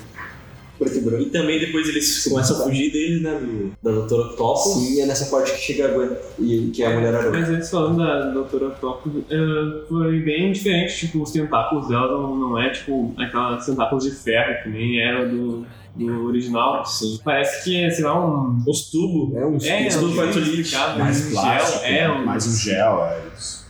[0.78, 1.22] preto e branco.
[1.22, 3.38] E também depois eles começam a fugir dele, né?
[3.40, 4.72] Do, da Doutora Octopus.
[4.72, 7.30] Sim, é nessa parte que chega a Gwen, e, que é a mulher aranha.
[7.30, 12.36] Mas eles falando da Doutora Octopus, eh, foi bem diferente, tipo, os tentáculos dela não,
[12.36, 16.84] não é tipo aquelas tentáculos de ferro que nem era do, do original.
[16.84, 17.20] Sim.
[17.24, 18.62] Parece que é, sei lá, um.
[18.66, 19.36] Os tubos.
[19.36, 23.04] É um É, um quarto explicado, Mais um plástico, gel, é, um, mais um gel,
[23.04, 23.66] é isso.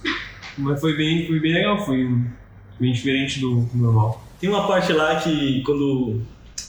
[0.56, 2.08] Mas foi bem, foi bem legal, foi
[2.78, 4.22] bem diferente do do normal.
[4.40, 6.20] Tem uma parte lá que quando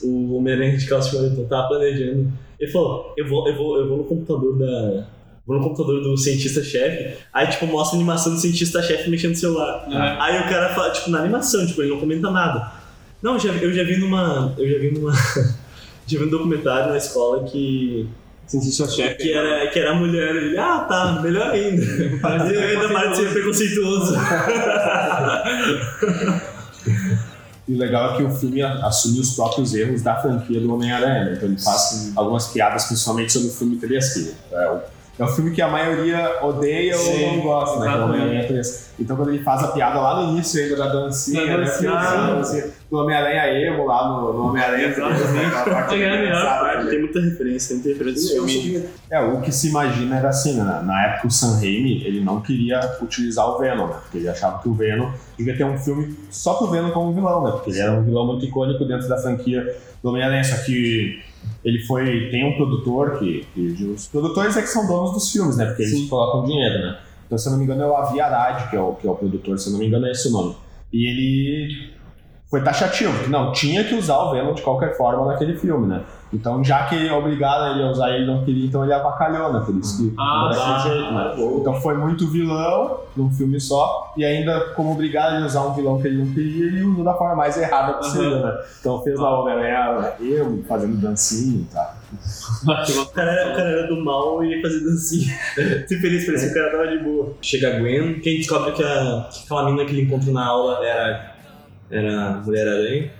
[0.02, 4.04] o Homem-Aranha de moletom tava planejando, ele falou, eu vou, eu vou, eu vou no
[4.04, 5.06] computador da.
[5.46, 9.86] Vou no computador do cientista-chefe, aí tipo, mostra a animação do cientista-chefe mexendo no celular.
[9.88, 10.16] É.
[10.20, 12.72] Aí o cara fala, tipo, na animação, tipo, ele não comenta nada.
[13.26, 14.54] Não, eu já, eu já vi numa.
[14.56, 15.12] Eu já vi numa.
[16.06, 18.08] já vi um documentário na escola que.
[18.46, 19.16] Cientista-chefe.
[19.16, 21.82] Que era, que era a mulher, ele, ah, tá, melhor ainda.
[21.82, 24.14] Ele ainda para de ser preconceituoso.
[27.66, 31.24] E o legal é que o filme assume os próprios erros da franquia do Homem-Aranha,
[31.24, 31.32] né?
[31.34, 34.80] Então ele faz algumas piadas, principalmente sobre o filme 3, que é o,
[35.18, 37.86] é o filme que a maioria odeia Sim, ou não gosta, né?
[37.88, 38.46] O exatamente.
[38.48, 38.90] 3.
[39.00, 41.64] Então quando ele faz a piada lá no início ainda da dancinha, Da né?
[41.64, 42.36] dancinha, Ah, sim.
[42.36, 45.20] dancinha, do Homem-Aranha emo lá no, no Homem-Aranha 3.
[45.20, 45.96] Exatamente.
[46.84, 46.86] né?
[46.90, 48.84] Tem muita referência, tem muita referência filme.
[49.10, 50.82] É, o que se imagina era assim, né?
[50.84, 53.96] Na época o Sam Raimi, ele não queria utilizar o Venom, né?
[54.02, 57.42] Porque ele achava que o Venom devia ter um filme só pro Venom como vilão,
[57.44, 57.50] né?
[57.52, 60.44] Porque ele era um vilão muito icônico dentro da franquia do Homem-Aranha.
[60.44, 61.22] Só que
[61.64, 62.30] ele foi...
[62.30, 63.84] Tem um produtor que, que...
[63.84, 65.66] Os produtores é que são donos dos filmes, né?
[65.66, 66.08] Porque eles Sim.
[66.08, 66.98] colocam dinheiro, né?
[67.26, 69.10] Então, se eu não me engano, é o Avi Arad, que é o, que é
[69.10, 69.58] o produtor.
[69.58, 70.56] Se eu não me engano, é esse o nome.
[70.92, 71.95] E ele
[72.48, 76.02] foi taxativo, não, tinha que usar o Venom de qualquer forma naquele filme, né?
[76.32, 79.52] Então, já que ele é obrigado ele a usar ele não queria, então ele avacalhou,
[79.52, 79.62] né?
[79.64, 80.78] Por isso que Ah, tá.
[80.80, 81.34] jeito, né?
[81.60, 85.72] Então foi muito vilão num filme só, e ainda como obrigado ele a usar um
[85.72, 88.52] vilão que ele não queria, ele usou da forma mais errada possível, né?
[88.80, 91.94] Então fez lá o Homem-Aranha, eu fazendo dancinha e tal.
[92.66, 95.34] O cara, era, o cara era do mal e ia fazer dancinha.
[95.86, 97.32] Se feliz, parecia que o cara tava de boa.
[97.42, 100.84] Chega a Gwen, quem descobre que, a, que aquela menina que ele encontrou na aula
[100.86, 101.35] era,
[101.90, 103.10] era Mulher-Aranha.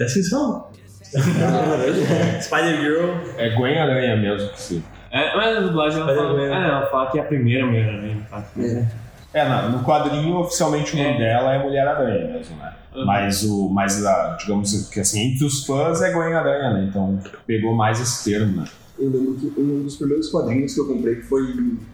[0.00, 0.70] É assim que se fala?
[2.40, 3.10] Spider-Girl.
[3.36, 4.82] É Gwen Aranha mesmo que se.
[5.10, 7.86] É, mas a dublagem ela fala, é- ela fala que é a primeira mulher?
[7.88, 8.86] Ela fala que- É.
[9.34, 11.18] É, na- no quadrinho, oficialmente o nome É.
[11.18, 12.72] dela é Mulher-Aranha mesmo, né?
[12.94, 13.06] Uhum.
[13.06, 16.86] Mas, o, mas a, digamos que assim, entre os fãs é Gwen-Aranha, né?
[16.88, 18.64] Então pegou mais esse termo, né?
[18.98, 21.42] Eu lembro que um dos primeiros quadrinhos que eu comprei foi.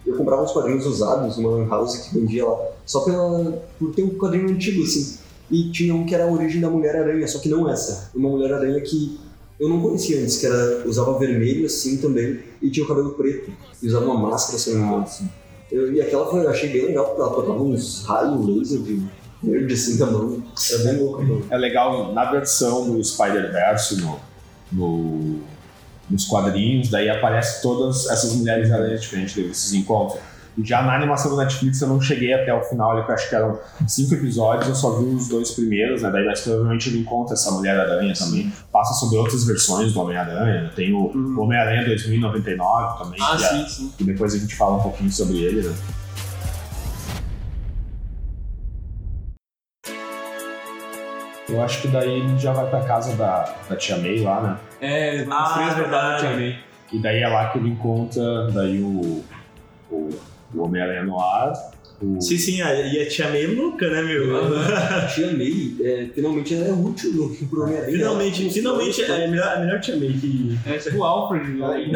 [0.05, 4.09] Eu comprava uns quadrinhos usados lan house que vendia lá, só pela, por ter um
[4.17, 5.18] quadrinho antigo, assim.
[5.51, 8.11] E tinha um que era a origem da Mulher-Aranha, só que não essa.
[8.15, 9.19] Uma Mulher-Aranha que
[9.59, 13.51] eu não conhecia antes, que era, usava vermelho assim também, e tinha o cabelo preto,
[13.81, 14.71] e usava uma máscara, se
[15.71, 19.03] eu e aquela foi, eu achei bem legal, porque ela tocava uns raios laser de
[19.43, 20.41] verde assim da mão.
[20.71, 21.45] Era bem louco, mano.
[21.49, 24.19] É legal na versão do Spider-Verse, no,
[24.71, 25.39] no-
[26.09, 30.19] nos quadrinhos, daí aparece todas essas mulheres aranhas diferentes, daí vocês encontram.
[30.59, 33.15] E já na animação do Netflix eu não cheguei até o final, ali, que eu
[33.15, 36.11] acho que eram cinco episódios, eu só vi os dois primeiros, né?
[36.11, 38.51] Daí mais provavelmente ele encontra essa Mulher-Aranha também.
[38.71, 40.71] Passa sobre outras versões do Homem-Aranha, né?
[40.75, 43.93] Tem o o Homem-Aranha 2099 também, Ah, que, é- sim, sim.
[43.97, 45.73] que depois a gente fala um pouquinho sobre ele, né?
[51.47, 54.57] Eu acho que daí ele já vai pra casa da, da tia May lá, né?
[54.81, 56.21] É, Ah, os três verdade.
[56.21, 56.59] verdade também.
[56.91, 59.23] E daí é lá que ele encontra daí o,
[59.91, 60.09] o,
[60.53, 61.53] o Homem-Aranha no ar.
[62.01, 64.37] O, Sim, sim, a- e a tia meio louca, né, meu?
[64.39, 67.91] A tia May, é, finalmente ela é útil no, pro Homem-Aranha.
[67.91, 70.57] Finalmente, Ela- finalmente é a melhor, a melhor tia May que.
[70.65, 71.45] É tipo o Alfred.
[71.57, 71.89] né?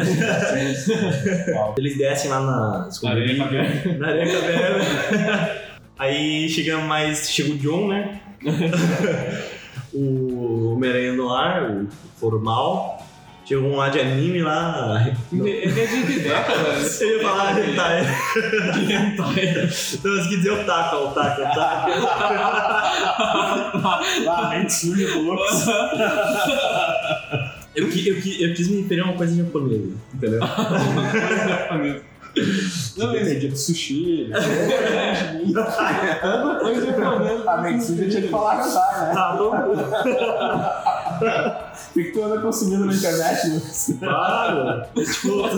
[1.78, 2.90] Eles descem lá na.
[3.08, 3.92] Aranha Caverna.
[3.98, 5.50] Na areia caverna.
[5.98, 7.30] Aí chega mais.
[7.30, 8.20] Chega o John, né?
[9.92, 11.88] o Homem-Aranha no ar, o
[12.18, 13.03] formal.
[13.44, 15.06] Chega um lá de anime lá.
[15.30, 17.00] Ele é de décadas.
[17.02, 18.06] Eu ia falar hentai.
[19.12, 21.90] Então, eu quis dizer otaka, otaka, otaka.
[24.24, 25.66] lá, mente suja Lux.
[27.74, 30.40] Eu, eu, eu quis me referir a uma coisa japonesa, entendeu?
[32.96, 34.28] Não, Tem mas dia de sushi,
[36.20, 37.48] tanta coisa japonesa.
[37.50, 39.14] A mente suja tinha que falar casar, né?
[39.14, 39.52] Tá bom?
[41.90, 43.94] O que tu anda consumindo na internet, Lucas?
[44.00, 44.82] Claro!
[44.96, 45.48] Tipo.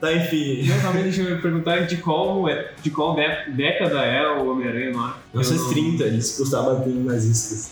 [0.00, 0.66] tá, enfim.
[0.68, 4.90] Não, também deixa eu perguntar de qual, é- de qual dé- década é o Homem-Aranha
[4.92, 5.18] no ar.
[5.32, 7.70] 1930, eles gostavam de nazistas.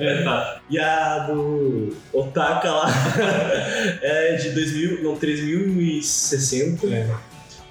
[0.00, 0.58] É, tá.
[0.68, 2.86] E a do Otaka lá
[4.02, 6.86] é de 2000, não, 3060.
[6.86, 7.08] É.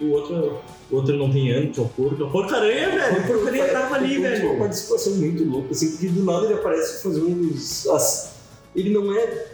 [0.04, 0.60] O outro,
[0.92, 2.24] o outro não tem ano, que é o porco.
[2.24, 3.20] É porco-aranha, velho.
[3.24, 4.60] O porco-aranha tava ali, Ele tem uma velho.
[4.60, 7.88] participação muito louca, assim, porque do nada ele aparece fazendo uns.
[7.88, 8.34] as-
[8.76, 9.46] Ele não é.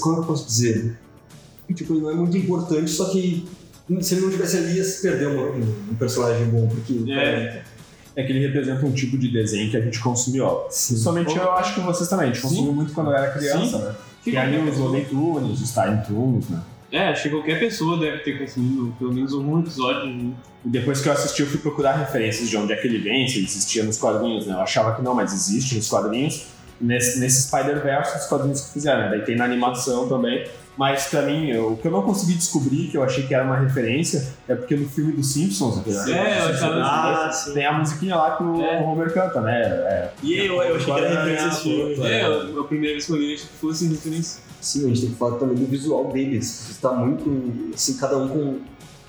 [0.00, 0.98] Como eu posso dizer?
[1.74, 3.46] Tipo, ele não é muito importante, só que
[4.00, 7.10] se ele não tivesse ali ia se perder um, um personagem bom, porque.
[7.12, 7.62] É.
[8.18, 10.66] É que ele representa um tipo de desenho que a gente consumiu, ó.
[10.70, 10.96] Sim.
[10.96, 12.30] Somente eu acho que vocês também.
[12.30, 13.84] A gente consumiu muito quando eu era criança, Sim.
[13.84, 13.94] né?
[14.24, 16.62] Que ali os Looney Tunes, os Tiny Toons, né?
[16.96, 20.06] É, acho que qualquer pessoa deve ter consumido pelo menos algum episódio.
[20.12, 20.32] né?
[20.64, 23.26] E depois que eu assisti, eu fui procurar referências de onde é que ele vem,
[23.28, 24.54] se ele existia nos quadrinhos, né?
[24.54, 26.46] Eu achava que não, mas existe nos quadrinhos.
[26.80, 29.08] Nesse, nesse Spider-Verse, os quadrinhos que fizeram, né?
[29.10, 30.46] Daí tem na animação também.
[30.76, 33.42] Mas pra mim, eu- o que eu não consegui descobrir, que eu achei que era
[33.44, 37.54] uma referência, é porque no filme dos Simpsons, aquele É, eu achava- Ah, sim.
[37.54, 38.78] tem a musiquinha lá que o É.
[38.82, 39.58] Homer canta, né?
[39.62, 41.72] É, E eu, eu achei que era referência.
[42.06, 42.26] É,
[42.60, 44.42] a primeira vez que eu li, achei que fosse referência.
[44.60, 46.70] Sim, a gente tem que falar também do visual deles.
[46.70, 47.70] Está muito.
[47.74, 48.58] Assim, cada um com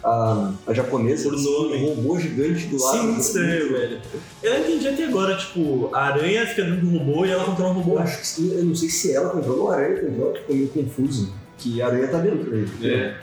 [0.03, 1.47] a, a japonesa, assim,
[1.83, 2.97] um robô gigante do lado.
[2.97, 4.01] Sim, muito estranho, velho.
[4.43, 7.73] Eu não entendi até agora, tipo, a aranha fica dentro do robô e ela controla
[7.73, 7.99] o Eu robô.
[7.99, 10.67] acho que sim, eu não sei se ela controla ou a aranha controla, ficou meio
[10.69, 11.33] confuso.
[11.57, 12.69] Que a aranha tá dentro dele.
[12.83, 13.17] É.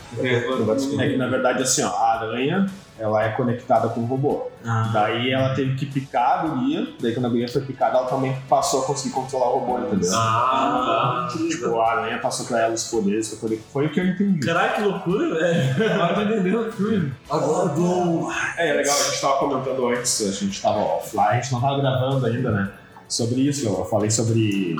[0.64, 1.04] Vai descobrir.
[1.04, 2.66] é que na verdade, assim, ó, a aranha,
[2.98, 4.48] ela é conectada com o robô.
[4.64, 8.06] Ah, Daí ela teve que picar a guria, daí quando a guria foi picada, ela
[8.06, 10.10] também passou a conseguir controlar o robô, entendeu?
[10.14, 13.62] Ah, Tipo, a aranha passou pra ela os poderes pra poder.
[13.72, 14.46] Foi o que eu entendi.
[14.46, 15.92] Caralho, que loucura, velho.
[15.94, 17.12] agora tá entendendo o filme.
[17.28, 18.32] Agora, Glow.
[18.56, 21.60] É, é legal, a gente tava comentando antes, a gente tava offline, a gente não
[21.60, 22.70] tava gravando ainda, né?
[23.08, 24.76] Sobre isso, eu falei sobre.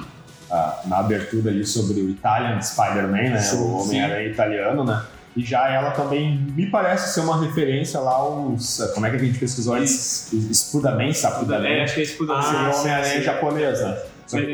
[0.51, 3.39] ah, na abertura ali sobre o Italian Spider-Man, né?
[3.39, 5.03] Sim, o Homem-Aranha italiano, né?
[5.37, 8.81] E já ela também me parece ser uma referência lá aos.
[8.95, 10.31] Como é que a gente pesquisou antes?
[10.53, 11.81] Spudamensky, É, Spudamensky.
[11.83, 12.33] acho que é poder.
[12.35, 13.23] Ah, seria o sim, Homem-Aranha sim.
[13.23, 13.99] japonês, né?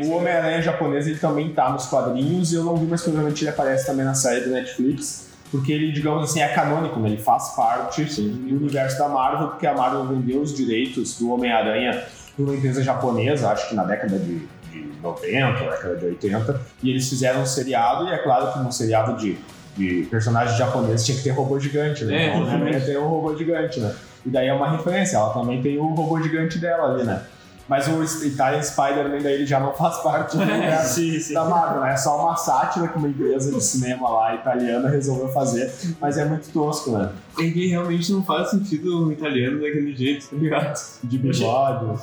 [0.05, 3.49] O Homem-Aranha japonês ele também tá nos quadrinhos e eu não vi, mas provavelmente ele
[3.51, 5.29] aparece também na série do Netflix.
[5.51, 7.09] Porque ele, digamos assim, é canônico, né?
[7.09, 12.03] Ele faz parte do universo da Marvel, porque a Marvel vendeu os direitos do Homem-Aranha
[12.35, 14.39] para uma empresa japonesa, acho que na década de,
[14.71, 18.71] de 90, década de 80, e eles fizeram um seriado, e é claro que num
[18.71, 19.37] seriado de,
[19.77, 22.25] de personagens japoneses tinha que ter robô gigante, né?
[22.25, 23.93] É, Então, Homem-Aranha tem um robô gigante, né?
[24.25, 27.23] E daí é uma referência, ela também tem o robô gigante dela ali, né?
[27.67, 31.33] Mas o Italian Spider-Man daí ele já não faz parte do universo Sim, sim.
[31.33, 31.93] da Marvel, né?
[31.93, 36.25] É só uma sátira que uma empresa de cinema lá italiana resolveu fazer, mas é
[36.25, 37.09] muito tosco, né?
[37.39, 40.79] É que realmente não faz sentido o italiano daquele jeito, tá ligado?
[41.03, 42.01] De bigode.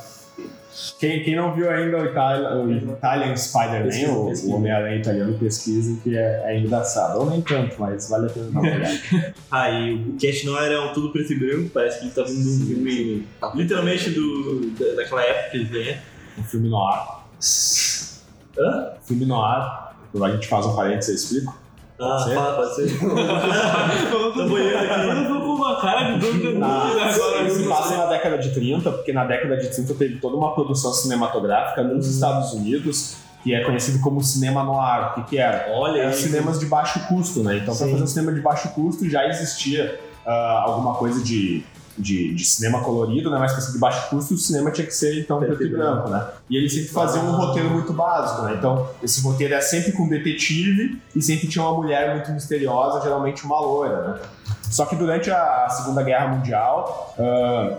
[0.98, 2.44] Quem, quem não viu ainda o, Itali-
[2.86, 7.18] o Italian Spider-Man, o, o Homem-Aranha italiano, pesquisa que é, é engraçado.
[7.18, 8.98] Ou nem tanto, mas vale a pena dar uma olhada.
[9.50, 12.22] Ah, e o Cat Noir é um tudo preto e branco, parece que ele tá
[12.22, 15.98] vindo de um filme literalmente do, da- daquela época que ele é.
[16.38, 17.26] Um filme no ar.
[18.58, 18.92] Hã?
[19.04, 19.96] Filme no ar.
[20.22, 21.58] A gente faz um parênteses, eu explico.
[22.00, 22.34] Ah, ser?
[22.34, 22.84] fala, pode ser.
[22.84, 24.08] Aqui.
[25.08, 27.46] Eu tô com uma cara de dúvida agora.
[27.46, 30.54] isso se passa na década de 30, porque na década de 30 teve toda uma
[30.54, 35.11] produção cinematográfica nos Estados Unidos que é conhecido como cinema noir.
[35.11, 35.70] O que, que era?
[35.72, 36.14] Olha Eram aí.
[36.14, 37.58] cinemas de baixo custo, né?
[37.58, 37.92] Então, para Sim.
[37.92, 41.64] fazer um cinema de baixo custo já existia ah, alguma coisa de,
[41.98, 43.38] de, de cinema colorido, né?
[43.38, 46.08] Mas para ser de baixo custo, o cinema tinha que ser então preto e branco,
[46.08, 46.26] né?
[46.48, 48.54] E eles sempre faziam um roteiro muito básico, né?
[48.56, 53.44] Então, esse roteiro é sempre com detetive e sempre tinha uma mulher muito misteriosa, geralmente
[53.44, 54.20] uma loira, né?
[54.70, 57.76] Só que durante a Segunda Guerra Mundial, ah,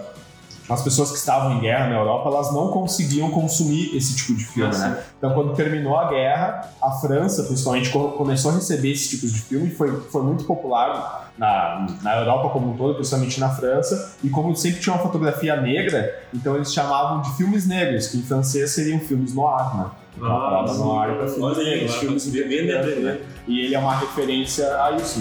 [0.70, 4.46] as pessoas que estavam em guerra na Europa, elas não conseguiam consumir esse tipo de
[4.46, 5.04] filme, Ah, né?
[5.18, 9.40] Então, quando terminou a guerra, a França, principalmente, co- começou a receber esses tipos de
[9.42, 14.30] filme, foi, foi muito popular na, na Europa como um todo, principalmente na França, e
[14.30, 18.72] como sempre tinha uma fotografia negra, então eles chamavam de filmes negros, que em francês
[18.72, 19.86] seriam filmes noir, né?
[20.22, 20.80] Ah, sim.
[20.80, 23.02] noir para filmes filmes e e branco, aprendendo.
[23.06, 23.20] né?
[23.48, 25.20] E ele é uma referência a isso,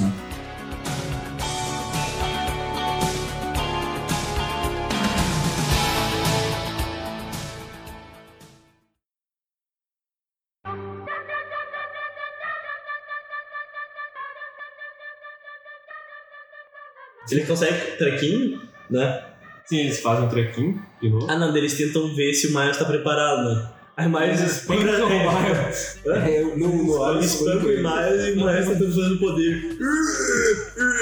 [17.31, 17.39] né?
[17.41, 18.61] Ele consegue trequinho,
[18.91, 19.25] né?
[19.67, 21.27] Sim, eles fazem um trequinho de novo.
[21.29, 23.69] Ah, não, eles tentam ver se o Miles tá preparado, né?
[23.99, 25.99] Aí o Miles Espanca o Miles.
[26.07, 29.77] É, não, no ar, Eles espancam o Miles e o Miles tentando fazer o poder.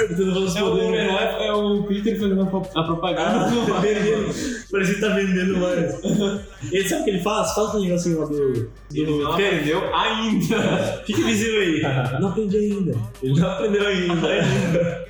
[0.07, 0.99] Tentando fazer os É o, poderes.
[1.11, 3.81] é, é o Peter fazendo a pro- a propaganda Ah, do Miles.
[3.81, 4.67] vendendo.
[4.71, 6.03] Parece que tá vendendo mais.
[6.71, 7.53] Ele sabe o que ele faz?
[7.53, 8.69] Faz um negocinho lá do.
[8.93, 11.03] Ele não aprendeu ainda.
[11.07, 12.19] O eles viram aí?
[12.19, 12.95] Não aprendi ainda.
[13.21, 14.27] Ele não aprendeu ainda.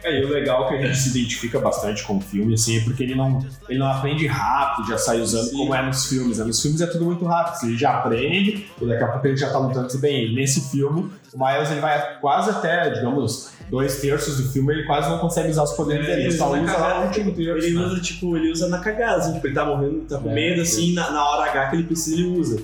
[0.04, 2.78] É, e o legal é que a gente se identifica bastante com o filme, assim,
[2.78, 6.38] é porque ele não, ele não aprende rápido, já sai usando como é nos filmes.
[6.38, 6.46] Né?
[6.46, 9.50] Nos filmes é tudo muito rápido, ele já aprende, e daqui a pouco ele já
[9.52, 10.34] tá lutando se bem.
[10.34, 15.10] Nesse filme, o Miles ele vai quase até, digamos, dois terços do filme, ele quase
[15.10, 17.06] não consegue usar os poderes É, dele, ele ele só usa lá cagada.
[17.06, 17.68] último terço.
[17.68, 17.86] Ele né?
[17.86, 20.62] usa, tipo, ele usa na cagada, assim, tipo, ele tá morrendo, tá com É, medo,
[20.62, 22.62] assim, na, na hora H que ele precisa, ele usa.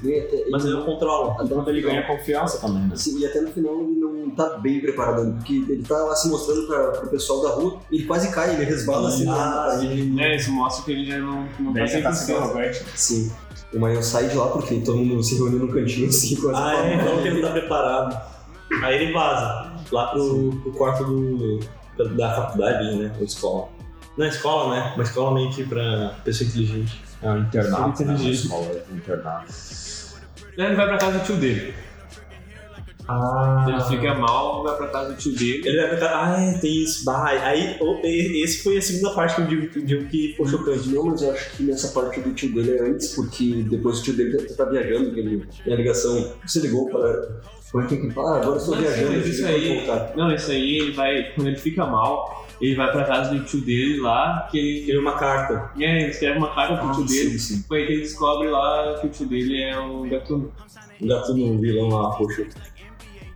[0.52, 1.36] Mas ele não controla.
[1.43, 2.95] Então ele ganha confiança também, né?
[2.95, 6.28] Sim, e até no final ele não tá bem preparado, porque ele tá lá se
[6.30, 9.28] mostrando pra, pro pessoal da rua, ele quase cai, ele resbala assim.
[9.30, 9.80] Ah, né?
[9.89, 10.19] sim.
[10.21, 12.41] É, isso mostra que ele já não, não tá você tá sendo 100%.
[12.41, 12.84] arrogante.
[12.95, 13.32] Sim.
[13.73, 16.86] O Miles sai de lá porque todo mundo se reuniu no cantinho assim, quase Ah,
[16.86, 18.33] é, então que ele tá preparado.
[18.83, 21.59] Aí ele vaza lá pro, pro quarto do,
[22.15, 23.12] da faculdade, né?
[23.17, 23.69] Ou escola.
[24.17, 24.91] Não, escola, né?
[24.95, 27.01] Uma escola meio que pra pessoa inteligente.
[27.21, 28.15] É um internato, né?
[28.15, 29.53] Uma escola, internato.
[30.55, 31.73] Ele vai pra casa do tio dele.
[33.07, 33.65] Ah.
[33.67, 35.61] Ele fica mal, vai pra casa do tio dele.
[35.65, 36.11] Ele vai pra cá.
[36.35, 37.03] Ah, é, tem isso.
[37.05, 40.33] Bah, aí, oh, esse foi a segunda parte que eu digo, que eu digo que
[40.37, 40.89] foi chocante.
[40.89, 44.03] Não, mas eu acho que nessa parte do tio dele é antes, porque depois o
[44.03, 46.31] tio dele tá, tá viajando, que ele tem a ligação.
[46.45, 47.41] Você ligou para.
[47.71, 48.35] Como é que ele fala?
[48.35, 50.13] Ah, agora eu estou Mas viajando, isso pode aí- voltar.
[50.15, 51.23] Não, isso aí ele vai.
[51.33, 54.85] Quando ele fica mal, ele vai pra casa do tio dele lá, que ele.
[54.85, 55.71] Teve uma carta.
[55.79, 57.37] É, ele escreve uma carta pro tio dele.
[57.39, 57.63] sim, sim.
[57.67, 60.51] Foi aí que ele descobre lá que o tio dele é um gatuno.
[61.01, 62.45] Um gato no vilão lá, roxo.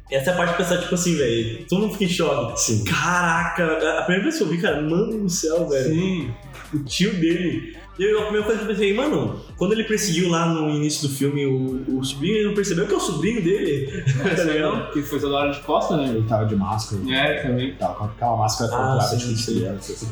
[0.09, 1.65] Essa é a parte de pensar, tipo assim, velho.
[1.67, 2.59] Todo mundo fica em choque.
[2.61, 2.83] Sim.
[2.85, 5.93] Caraca, a primeira vez que eu vi, cara, mano do céu, velho.
[5.93, 6.31] Sim.
[6.73, 7.75] O tio dele.
[7.99, 11.07] E eu, a primeira coisa que eu pensei, mano, quando ele perseguiu lá no início
[11.09, 14.03] do filme o, o sobrinho, ele não percebeu que é o sobrinho dele.
[14.35, 14.75] tá ligado?
[14.75, 16.09] Não, que foi toda hora de costa, né?
[16.09, 17.01] Ele tava de máscara.
[17.11, 17.73] É, também.
[17.75, 19.55] Tava com aquela máscara Ah, sim, de sim.
[19.55, 19.93] criança.
[19.93, 20.07] assim.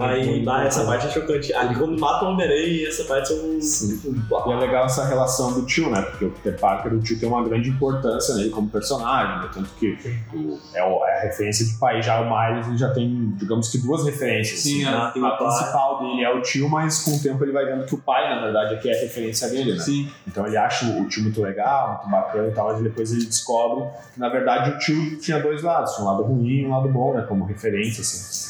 [0.00, 1.52] Aí, bah, essa parte é chocante.
[1.52, 3.60] Ali quando mata o Homem-Aranha, essa parte são um.
[3.60, 4.00] Sim.
[4.46, 6.02] E é legal essa relação do tio, né?
[6.02, 9.50] Porque o Peter Parker, o tio tem uma grande importância nele como personagem, né?
[9.52, 9.96] Tanto que
[10.34, 12.02] o- é, é a referência de pai.
[12.02, 14.60] Já o Miles ele já tem, digamos que, duas referências.
[14.60, 14.94] Sim, assim.
[14.94, 17.84] a- tem a principal dele é o tio, mas com o tempo ele vai vendo
[17.86, 19.78] que o pai, na verdade, é que é a referência dele, né?
[19.80, 20.08] Sim.
[20.26, 23.84] Então ele acha o tio muito legal, muito bacana e tal, mas depois ele descobre
[24.14, 25.98] que, na verdade, o tio tinha dois lados.
[25.98, 27.24] Um lado ruim e um lado bom, né?
[27.28, 28.47] Como referência, assim.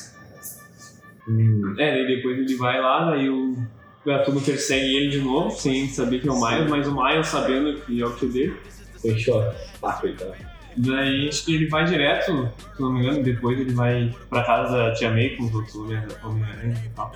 [1.78, 3.56] É, daí depois ele vai lá, daí o
[4.04, 7.80] gatuno persegue ele de novo, sem saber que é o Miles, mas o Miles sabendo
[7.80, 8.56] que é o tio dele.
[9.00, 9.56] Foi em choque.
[9.82, 10.34] Ah, coitado.
[10.76, 14.76] Daí acho que ele vai direto, se não me engano, depois ele vai pra casa
[14.76, 17.12] da tia May com os outros Homem-Aranha e tal.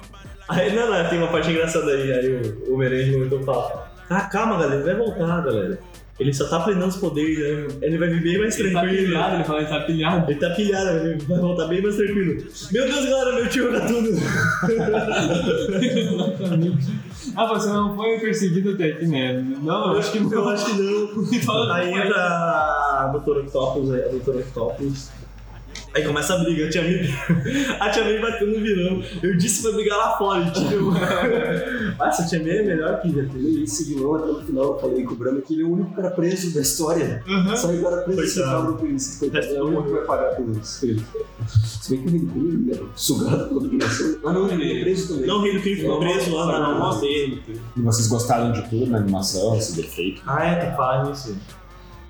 [0.48, 2.12] Aí, não, não, tem uma parte engraçada aí.
[2.12, 2.28] Aí
[2.66, 5.78] o Homem-Aranha comentou e fala: Ah, calma, galera, ele vai voltar, galera.
[6.20, 7.66] Ele só tá aprendendo os poderes, né?
[7.82, 9.06] ele vai vir bem mais Ele tá tranquilo.
[9.06, 10.30] pilhado, ele fala, ele tá pilhado.
[10.30, 12.44] Ele tá pilhado, ele vai voltar bem mais tranquilo.
[12.70, 14.08] Meu Deus, galera, meu tio joga tudo.
[17.36, 19.32] ah, você não foi perseguido até aqui, né?
[19.62, 20.48] Não, eu acho que Eu não.
[20.48, 21.08] acho que não.
[21.72, 25.10] Aí entra a Doutora Octopus, aí, a Doutora Octopus.
[25.94, 27.14] Aí começa a briga, a Tia May,
[27.78, 29.02] a Tia May batendo no vilão.
[29.22, 30.92] Eu disse pra brigar lá fora, tipo...
[31.98, 34.78] Ah, essa Tia May é melhor que já E esse vilão, até no final, eu
[34.78, 37.22] falei com o Brano que ele é o único cara preso da história.
[37.26, 37.56] Uhum.
[37.56, 39.18] Só o cara preso esse cabra por isso.
[39.18, 41.02] Coitado, É o único que vai pagar pelos crimes.
[41.46, 44.16] Se bem que o Ridículo é sugado pela dominação.
[44.24, 45.26] Ah, não, ele é preso também.
[45.26, 47.42] Não, o Rei do Crime ficou preso lá na mão dele.
[47.76, 50.22] E vocês gostaram de tudo na animação, esse defeito?
[50.26, 51.36] Ah, é, tá falando isso.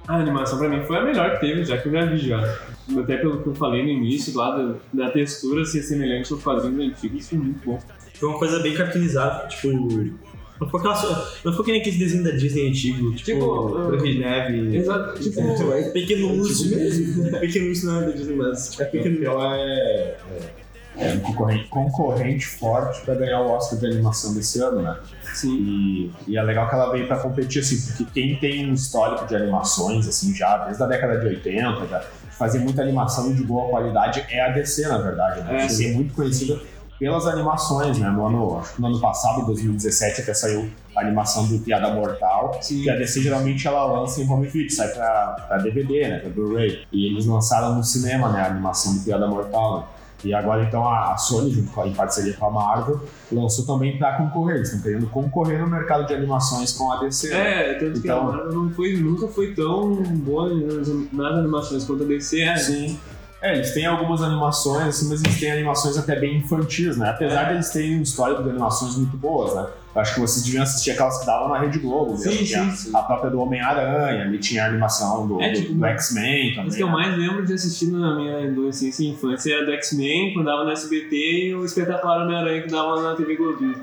[0.06, 2.58] A animação pra mim foi a melhor que teve, já que eu já vi já.
[2.98, 6.92] Até pelo que eu falei no início, lá da, da textura ser semelhante aos quadrinhos
[6.92, 7.80] antigos, foi muito bom.
[8.14, 9.68] Foi uma coisa bem caracterizada, tipo...
[10.60, 14.04] Não foi, aquela, não foi que nem aquele desenho da Disney antigo, tipo, Tipo, Branca
[14.04, 14.76] de Neve.
[14.76, 16.70] Exato, tipo, É, Pequeno Urso.
[17.40, 20.16] Pequeno Urso não é da Disney, mas tipo, Pequeno Então é,
[20.98, 24.96] é um concorrente, concorrente forte pra ganhar o Oscar de animação desse ano, né?
[25.32, 25.56] Sim.
[25.56, 29.26] E, e é legal que ela veio pra competir, assim, porque quem tem um histórico
[29.26, 33.68] de animações, assim, já desde a década de 80, já fazia muita animação de boa
[33.70, 35.62] qualidade, é a DC, na verdade, né?
[35.62, 36.60] É, DC é muito conhecida
[36.98, 38.08] pelas animações, né?
[38.10, 41.92] No ano, acho que no ano passado, em 2017, até saiu a animação do Piada
[41.92, 42.82] Mortal, Sim.
[42.82, 46.18] que a DC geralmente ela lança em home video, sai pra, pra DVD, né?
[46.18, 46.84] Pra Blu-ray.
[46.92, 48.42] E eles lançaram no cinema, né?
[48.42, 49.84] A animação do Piada Mortal, né?
[50.24, 53.00] E agora, então, a Sony, junto com em parceria com a Marvel,
[53.30, 54.56] lançou também pra concorrer.
[54.56, 57.30] Eles estão querendo concorrer no mercado de animações com a DC.
[57.30, 57.70] né?
[57.70, 60.48] É, tanto que Então- a Marvel não foi, nunca foi tão boa
[61.12, 62.56] nas, animações quanto a DC é.
[62.56, 62.98] Sim.
[63.40, 67.10] É, eles têm algumas animações, assim, mas eles têm animações até bem infantis, né?
[67.10, 69.66] Apesar de eles terem um histórico de animações muito boas, né?
[69.94, 72.12] Acho que vocês deviam assistir aquelas que davam na Rede Globo.
[72.12, 72.32] mesmo.
[72.32, 72.90] Sim, sim, sim.
[72.94, 76.68] A própria do Homem-Aranha, ali tinha a animação do, É, tipo, do X-Men também.
[76.70, 76.92] As que eu né?
[76.92, 80.70] mais lembro de assistir na minha adolescência e infância era do X-Men, quando dava no
[80.70, 81.16] SBT,
[81.48, 83.74] e o espetacular Homem-Aranha que dava na TV Globinho.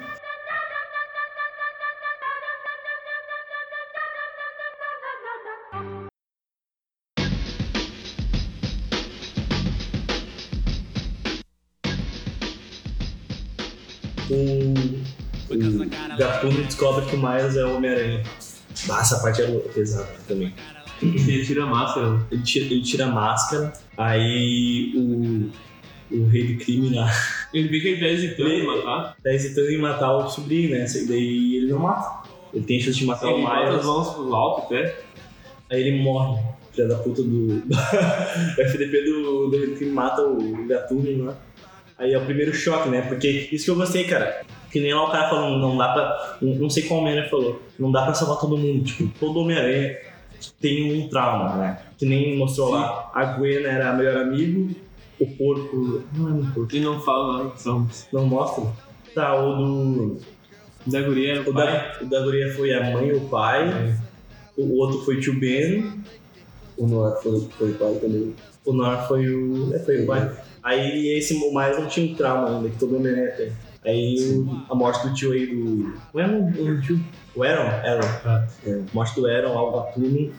[16.20, 18.24] Gatuno descobre que o Miles é o Homem-Aranha.
[18.90, 20.54] Ah, essa parte é pesada também.
[21.02, 22.20] Ele tira a máscara.
[22.32, 25.50] Ele tira, ele tira a máscara, aí o,
[26.12, 27.10] o rei do crime lá
[27.54, 29.16] Ele vê que ele tá hesitando em matar.
[29.24, 30.86] tá hesitando em matar o sobrinho, né?
[30.94, 32.28] E daí ele não mata.
[32.54, 35.00] Ele tem chance de matar Ele o bota as Miles, mãos pro alto até.
[35.72, 36.42] aí ele morre.
[36.74, 37.64] Filha da puta do.
[37.64, 37.64] o
[38.62, 41.38] FDP do, do rei do crime mata o Gatuno lá.
[41.98, 43.02] Aí é o primeiro choque, né?
[43.02, 44.46] Porque isso que eu gostei, cara.
[44.72, 46.38] Que nem lá o cara falando, não dá pra.
[46.42, 47.62] Não, sei qual Homem-Aranha falou.
[47.78, 48.84] Não dá pra salvar todo mundo.
[48.84, 49.98] Tipo, todo Homem-Aranha
[50.60, 51.80] tem um trauma, né?
[51.98, 53.10] Que nem mostrou lá.
[53.14, 54.74] A Gwen era melhor amigo,
[55.20, 56.04] o porco.
[56.14, 56.76] Não é um porco.
[56.76, 57.84] E não fala nada, só.
[58.14, 58.66] Não mostra?
[59.14, 60.18] Tá, o do.
[60.86, 61.66] Da guria era O o pai.
[61.66, 63.96] da, o da guria foi a mãe e o pai.
[64.58, 65.94] O outro foi o tio Ben.
[66.78, 68.34] O Noir foi, foi pai também.
[68.66, 69.74] O Nor foi o.
[69.74, 70.32] É, foi o pai.
[70.62, 73.52] Aí esse, o Miles não tinha um trauma ainda, que todo Homem-Aranha tem.
[73.90, 75.94] Aí o- a morte do tio aí do.
[76.14, 77.00] Não é um, um tio?
[77.36, 77.68] O Aaron?
[77.68, 78.44] Aaron.
[78.66, 80.32] É, a morte do Aaron, o Gatuno.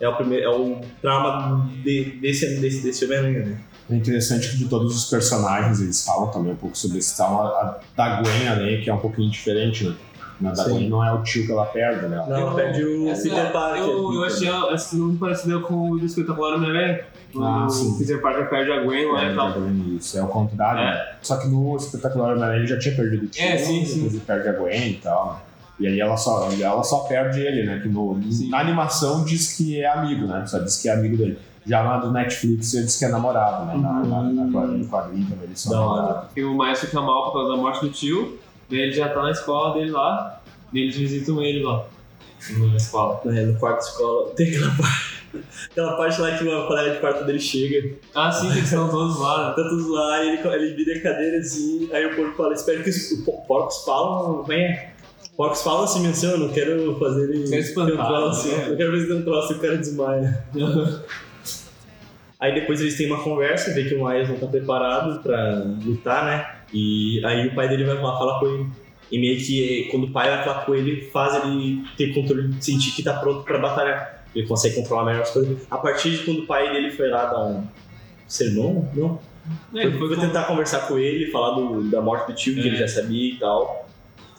[0.00, 3.56] É o, primeiro, é o trauma de, desse, desse, desse Homem-Aranha, né?
[3.90, 7.44] É interessante que de todos os personagens eles falam também um pouco sobre esse trauma.
[7.44, 9.94] A da Gwen, né, que é um pouquinho diferente, né?
[10.40, 10.64] Na da.
[10.64, 12.24] Gwen não é o tio que ela perde, né?
[12.28, 13.82] Não, ela perde o Peter Parker.
[13.82, 17.00] Eu, eu achei ela- essa muito parecida com o do espetacular Homem-Aranha.
[17.40, 17.98] Ah, o sim.
[17.98, 19.52] Peter Parker perde a Gwen lá É, e tal.
[19.96, 20.80] Isso, é o contrário.
[20.80, 20.84] É.
[20.84, 21.14] né?
[21.22, 24.06] Só que no espetacular Homem-Aranha ele já tinha perdido o tio, É, sim, sim.
[24.06, 25.42] ele perde a Gwen e tal.
[25.80, 27.80] E aí ela só, ela só perde ele, né?
[27.80, 28.50] Que no, Sim.
[28.50, 30.44] na animação diz que é amigo, né?
[30.46, 31.38] Só diz que é amigo dele.
[31.66, 33.76] Já na do Netflix ele diz que é namorado, né?
[33.76, 36.30] Na, na, na quadrinho também eles são namorados.
[36.36, 38.38] E o Miles fica mal por causa da morte do tio.
[38.70, 40.40] Daí ele já tá na escola dele lá.
[40.72, 41.84] Daí eles visitam ele lá.
[42.58, 43.20] Na escola.
[43.26, 44.30] É, no quarto de escola.
[44.36, 45.11] Tem aquela parte,
[45.70, 47.94] aquela parte lá que uma colega de quarto dele chega.
[48.14, 49.48] Ah, sim, eles estão todos lá.
[49.50, 49.54] né?
[49.56, 52.82] Tá todos lá, e ele, ele vira a cadeira assim, aí o porco fala, espero
[52.82, 54.92] que os po- porcos falam, vem.
[55.36, 58.66] Porcos falam assim, menção, eu não quero fazer ele Quer espantar, um troço, né?
[58.68, 60.44] eu quero ver se tem um troço e o cara desmaia.
[62.38, 66.24] Aí depois eles têm uma conversa, vê que o Miles não tá preparado pra lutar,
[66.24, 66.56] né?
[66.74, 68.66] E aí o pai dele vai lá falar com ele.
[69.12, 72.90] E meio que quando o pai vai falar com ele, faz ele ter controle sentir
[72.96, 74.21] que tá pronto pra batalhar.
[74.34, 75.58] Ele consegue controlar melhor as coisas.
[75.70, 77.64] A partir de quando o pai dele foi lá dar um
[78.26, 79.18] sermão, não?
[79.74, 82.60] É, foi, foi foi tentar conversar com ele, falar do- da morte do tio, que
[82.60, 82.66] É.
[82.66, 83.88] ele já sabia e tal.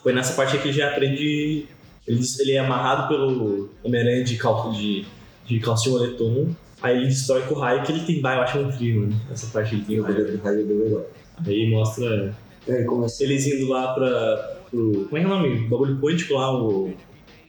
[0.02, 1.68] Foi nessa parte que ele já aprende.
[2.08, 5.06] Ele, ele é amarrado pelo Homem-Aranha de, cal, de,
[5.46, 6.48] de calcinha moletom.
[6.82, 8.20] Aí ele destrói com o raio que ele tem.
[8.22, 9.16] Vai, eu acho um frio, né?
[9.32, 10.16] Essa parte ele tem O raio.
[10.16, 11.06] poder do raio é bem legal.
[11.46, 12.36] Aí mostra
[12.68, 13.24] É, começa.
[13.24, 14.58] eles indo lá pra.
[14.70, 15.66] Pro, como é que é o nome?
[15.66, 16.92] O bagulho quântico lá, o,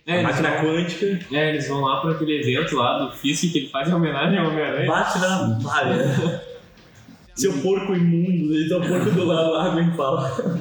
[0.07, 1.19] É, a máquina vão, quântica.
[1.33, 4.39] é, eles vão lá pra aquele evento lá do Fisk que ele faz em homenagem
[4.39, 4.87] ao Homem-Aranha.
[4.87, 6.43] Bate na palha.
[7.35, 10.61] Seu porco imundo, ele tá o porco do lado lá, alguém fala.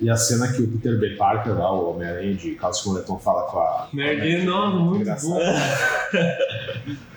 [0.00, 1.10] E a cena que o Peter B.
[1.16, 3.88] Parker, lá, o Homem-Aranha de calça de moletom, fala com a.
[3.92, 5.34] Nerdinho, nossa, muito Engraçado.
[5.34, 6.96] bom.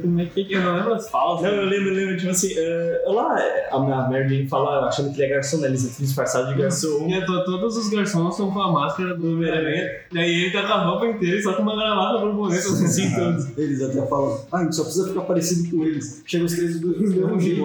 [0.00, 0.60] Como é que é?
[0.60, 1.42] Não lembro as falas.
[1.42, 3.36] Não, eu lembro, eu lembro, tipo assim, eh, lá
[3.70, 5.68] a, Mary fala achando que ele é garçom, né?
[5.68, 7.08] Eles entram disfarçados de garçom.
[7.08, 9.90] E to- todos os garçons estão com a máscara do Homem-Aranha.
[10.12, 13.58] Daí ele tá com a roupa inteira, só com uma gravata borboleta assim, todos.
[13.58, 16.22] Eles até falam, ah, a gente só precisa ficar parecido com eles.
[16.26, 17.62] Chega os três do mesmo jeito.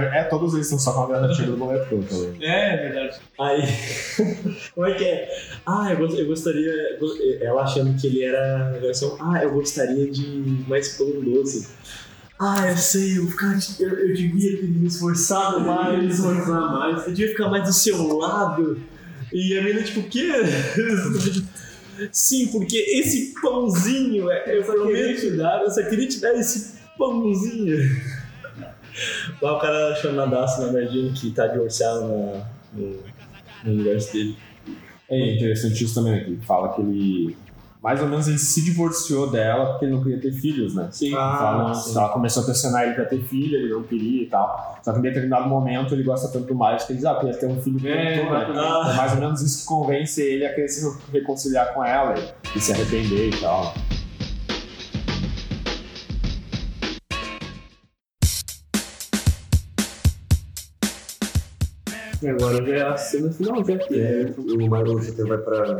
[0.00, 2.34] É, todos eles estão só com a gravatinha do moletom também.
[2.42, 3.18] É, é verdade.
[3.40, 3.62] Aí,
[4.74, 5.28] como é que é?
[5.66, 6.72] Ah, eu, gost- eu gostaria.
[7.40, 8.78] Ela achando que ele era.
[9.20, 11.68] Ah, eu gostaria de mais pão doce.
[12.40, 15.98] Ah, eu sei, eu, cara, eu, eu devia ter me esforçado mais.
[16.02, 17.06] Me esforçar mais.
[17.06, 18.80] Eu devia ficar mais do seu lado.
[19.32, 20.28] E a menina, tipo, o quê?
[22.10, 26.74] Sim, porque esse pãozinho, é- eu prometo te dar, eu só queria te dar esse
[26.98, 27.78] pãozinho.
[29.42, 32.96] Lá o cara chamadaço na merdinha que tá divorciado na, no,
[33.64, 34.36] no universo dele.
[35.10, 37.36] É interessante isso também, que fala que ele.
[37.82, 40.88] Mais ou menos ele se divorciou dela porque ele não queria ter filhos, né?
[40.90, 41.14] Sim.
[41.14, 41.94] Ah, Falam- sim.
[41.98, 44.78] ela começou a pressionar ele pra ter filho, ele não queria e tal.
[44.82, 47.36] Só que em determinado momento ele gosta tanto do Miles que ele diz, ah, queria
[47.36, 48.54] ter um filho É, tu, né?
[48.56, 48.90] ah.
[48.90, 50.82] É mais ou menos isso que convence ele a querer se
[51.12, 53.74] reconciliar com ela e, e se arrepender e tal.
[62.24, 65.78] E agora já é a cena final, já que É, o Mario GT vai pra,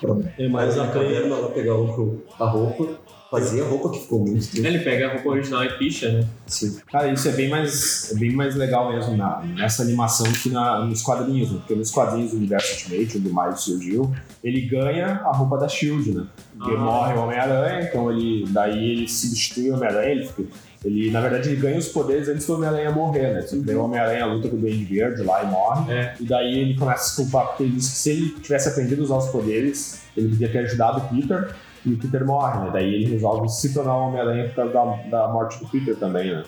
[0.00, 2.98] pra É mais a caverna lá pegar o, a roupa.
[3.30, 4.66] Fazia a roupa que ficou muito triste.
[4.66, 6.26] Ele pega a roupa original e picha, né?
[6.48, 6.80] Sim.
[6.90, 10.48] Cara, isso é bem mais, é bem mais legal mesmo na, nessa animação do que
[10.50, 11.58] na, nos quadrinhos, né?
[11.58, 14.12] Porque nos quadrinhos do Universo Ultimate, onde o Miles surgiu,
[14.42, 16.26] ele ganha a roupa da SHIELD, né?
[16.58, 16.78] Porque Ah.
[16.78, 20.48] morre o Homem-Aranha, então ele, daí ele substitui o Homem-Aranha, ele, fica-
[20.84, 23.44] ele, na verdade, ele ganha os poderes antes do Homem-Aranha morrer, né?
[23.52, 26.14] Daí o Homem-Aranha luta com o Duende Verde lá e morre, É.
[26.18, 29.02] e daí ele começa a se culpar, porque ele diz que se ele tivesse aprendido
[29.02, 31.54] a usar os poderes, ele podia ter ajudado o Peter,
[31.84, 32.70] e o Peter morre, né?
[32.72, 34.84] Daí ele resolve se tornar o Homem-Aranha por causa da,
[35.26, 36.42] da morte do Peter também, né?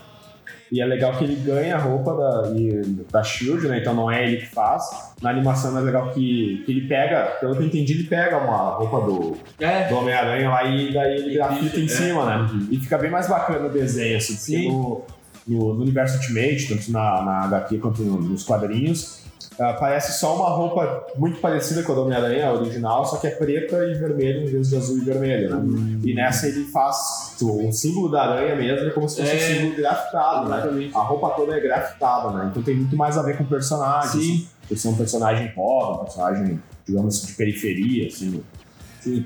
[0.72, 2.42] E é legal que ele ganha a roupa da,
[3.12, 3.78] da Shield, né?
[3.80, 4.82] Então não é ele que faz.
[5.20, 8.38] Na animação é mais legal que, que ele pega, pelo que eu entendi, ele pega
[8.38, 9.86] uma roupa do, É.
[9.88, 11.88] do Homem-Aranha lá e daí ele grafita em É.
[11.88, 12.48] cima, né?
[12.70, 14.68] E fica bem mais bacana o desenho, assim, Sim.
[14.70, 15.02] no,
[15.46, 19.21] no, no universo Ultimate, tanto na, na HQ quanto no- nos quadrinhos,
[19.58, 23.26] ah, parece só uma roupa muito parecida com a do Homem-Aranha, a original, só que
[23.26, 25.98] é preta e vermelho em vez de azul e vermelho, né?
[26.04, 29.34] E nessa ele faz o símbolo da aranha mesmo, é como se fosse É.
[29.36, 30.58] um símbolo grafitado, né?
[30.58, 30.96] Exatamente.
[30.96, 32.48] A roupa toda é grafitada, né?
[32.50, 34.20] Então tem muito mais a ver com o personagem.
[34.20, 34.48] Sim.
[34.68, 38.42] Por ser um personagem pobre, um personagem, digamos, de periferia, assim.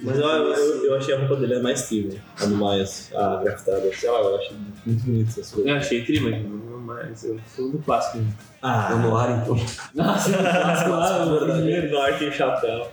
[0.03, 3.37] Mas eu, eu, eu achei a roupa dele a mais trilha, a do mais a
[3.45, 3.83] grafitada.
[3.95, 4.57] Sei lá, eu achei
[4.87, 5.71] muito bonito essas coisas.
[5.71, 6.43] Eu achei incrível, mas
[7.25, 8.25] eu sou do clássico.
[8.63, 9.57] Ah, No ar, então.
[9.95, 11.53] Nossa, do clássico lá, o verdade.
[11.63, 12.19] primeiro.
[12.19, 12.87] Tem o chapéu.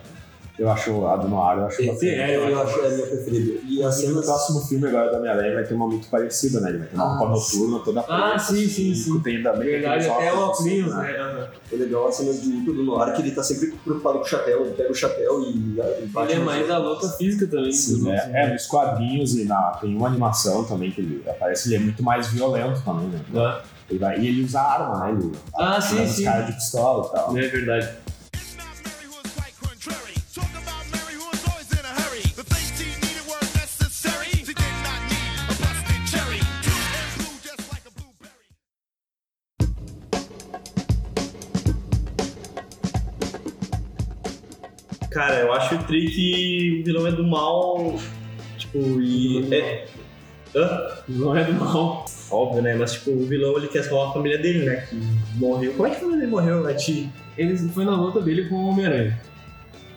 [0.56, 2.12] Eu acho a do Noir, eu acho Sim, bacana.
[2.12, 3.60] é, Eu, acho é a minha preferida.
[3.68, 4.24] E as Assim, no cenas.
[4.26, 6.68] próximo filme agora da Homem-Aranha vai ter uma muito parecida, né?
[6.68, 8.22] Ele vai ter uma Ah, roupa noturna toda preta.
[8.34, 9.20] Ah, sim, sim, assim, sim.
[9.20, 11.16] Tem também Verdade, aqueles até o óculos, óculos, assim, né?
[11.18, 11.48] Aham.
[11.72, 14.28] É legal as cenas de luta do Noir, que ele tá sempre preocupado com o
[14.28, 14.60] chapéu.
[14.64, 16.76] Ele pega o chapéu e, e bate Ele é mais chão.
[16.76, 17.72] a luta física também.
[17.72, 21.66] Sim, é, outros, é, nos quadrinhos e na, tem uma animação também que ele aparece,
[21.68, 23.20] ele é muito mais violento também, né?
[23.34, 25.10] Ah, Ele vai, e ele usa arma, né?
[25.20, 26.24] Ele Ah, sim, sim.
[26.24, 27.38] caras de pistola e tal.
[27.38, 27.88] É verdade.
[28.34, 30.14] It's not Mary who is quite contrary.
[30.34, 32.22] Talk about Mary who is always in a hurry.
[32.34, 34.30] The things she needed were necessary.
[34.30, 36.40] She did not need a busted cherry.
[36.64, 38.48] Cute and blue just like a blueberry.
[45.10, 47.94] Cara, eu acho o Trick o vilão é do mal.
[48.58, 49.54] Tipo, e.
[49.54, 49.86] É.
[50.56, 50.88] Hã?
[51.08, 52.06] Não é do mal.
[52.34, 52.74] Óbvio, né?
[52.74, 54.86] Mas tipo, o vilão ele quer salvar a família dele, né?
[54.88, 54.96] Que
[55.36, 55.72] morreu.
[55.74, 56.66] Como é que a família dele morreu?
[56.66, 57.10] A ti?
[57.36, 59.18] Ele foi na luta dele com o Homem-Aranha.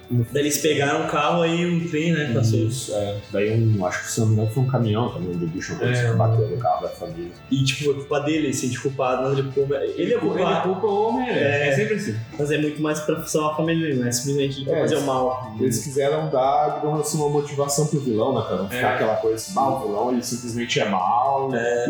[0.09, 2.31] Daí eles pegaram o carro aí um trem, né?
[2.33, 2.59] Passou.
[2.59, 3.17] Isso, é.
[3.31, 6.13] Daí um, acho que se não me engano foi um caminhão também, o bicho É.
[6.13, 7.31] bateu no carro da família.
[7.51, 9.75] E tipo, é culpa dele, se sente culpado, não, ele culpa.
[9.75, 10.69] Ele é Ele culpado.
[10.69, 11.67] culpa o homem, É.
[11.69, 12.15] é sempre assim.
[12.39, 14.95] Mas é muito mais pra salvar a família dele, não é simplesmente pra É, fazer
[14.95, 15.53] o mal.
[15.59, 18.57] Eles quiseram dar, digamos assim, uma motivação pro vilão, né, cara?
[18.63, 18.95] Não ficar É.
[18.95, 21.49] aquela coisa assim, ah, o vilão ele simplesmente é mal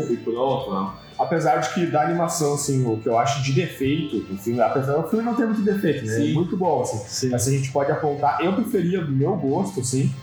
[0.10, 1.07] e pronto, não.
[1.20, 4.98] Apesar de que da animação, assim, o que eu acho de defeito no filme, apesar
[4.98, 6.14] do filme não ter muito defeito, né?
[6.14, 6.32] Sim.
[6.32, 6.98] É muito bom, assim.
[7.08, 7.30] Sim.
[7.30, 10.14] Mas a gente pode apontar, eu preferia, do meu gosto, assim,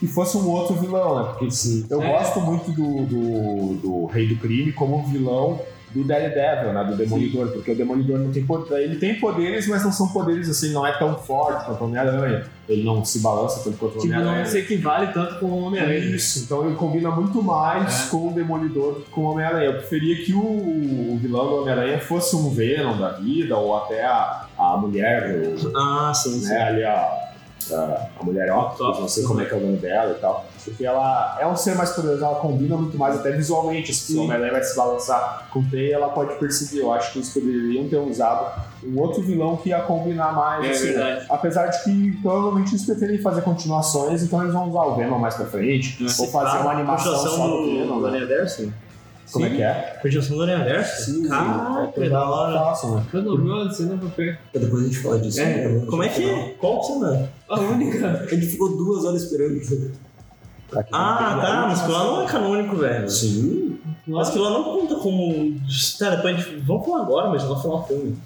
[0.00, 1.28] que fosse um outro vilão, né?
[1.30, 2.08] Porque assim, eu É.
[2.12, 5.60] gosto muito do, do, do Rei do Crime como vilão
[5.94, 6.84] do Daredevil, né?
[6.84, 8.82] Do Demolidor, porque o Demolidor não tem poder.
[8.84, 12.44] Ele tem poderes, mas não são poderes assim, não é tão forte quanto o Homem-Aranha.
[12.68, 14.46] Ele não se balança tanto quanto o Tipo, não Homem-Aranha.
[14.46, 15.98] se equivale tanto com o Homem-Aranha.
[16.00, 18.10] Isso, então ele combina muito mais É.
[18.10, 19.64] com o Demolidor do que com o Homem-Aranha.
[19.64, 20.38] Eu preferia que o,
[21.14, 25.76] o vilão do Homem-Aranha fosse um Venom da vida, ou até a, a mulher, o,
[25.78, 26.48] Ah, sim, sim.
[26.48, 27.27] né, ali a,
[27.72, 30.46] a, a mulher Octopus, não sei como é que é o nome dela e tal.
[30.64, 33.94] Porque ela é um ser mais poderoso, ela combina muito mais até visualmente.
[33.94, 36.82] Se o Homem-Aranha vai se balançar com teia, ela pode perceber.
[36.82, 40.64] Eu acho que eles poderiam ter usado um outro vilão que ia combinar mais.
[40.66, 40.92] É assim, né?
[40.92, 41.26] verdade.
[41.30, 45.34] Apesar de que provavelmente eles pretendem fazer continuações, então eles vão usar o Venom mais
[45.34, 46.04] pra frente.
[46.04, 46.22] É.
[46.22, 48.00] Ou fazer uma animação só do do, Venom.
[48.00, 48.72] né?
[49.28, 49.32] Aranha Verso?
[49.32, 49.98] Como é que é?
[50.02, 51.04] Continuação do Aranha Verso?
[51.04, 51.28] Sim, sim.
[51.28, 52.58] Caraca, É, da hora.
[52.58, 53.06] Façam, né?
[53.12, 54.00] Eu não a cena.
[54.52, 55.40] Depois a gente fala disso.
[55.40, 55.86] É, né?
[55.86, 56.54] Como é que é?
[56.58, 57.30] Qual cena?
[57.48, 58.08] A única.
[58.22, 59.56] A gente ficou duas horas esperando.
[60.72, 63.08] Aqui Ah, não tem tá, mas aquilo lá não é canônico, velho.
[63.10, 63.78] Sim.
[64.06, 65.54] Mas aquilo lá não conta como.
[65.98, 66.56] Tá, depois a gente.
[66.66, 68.16] Vamos falar agora, mas não falar o filme.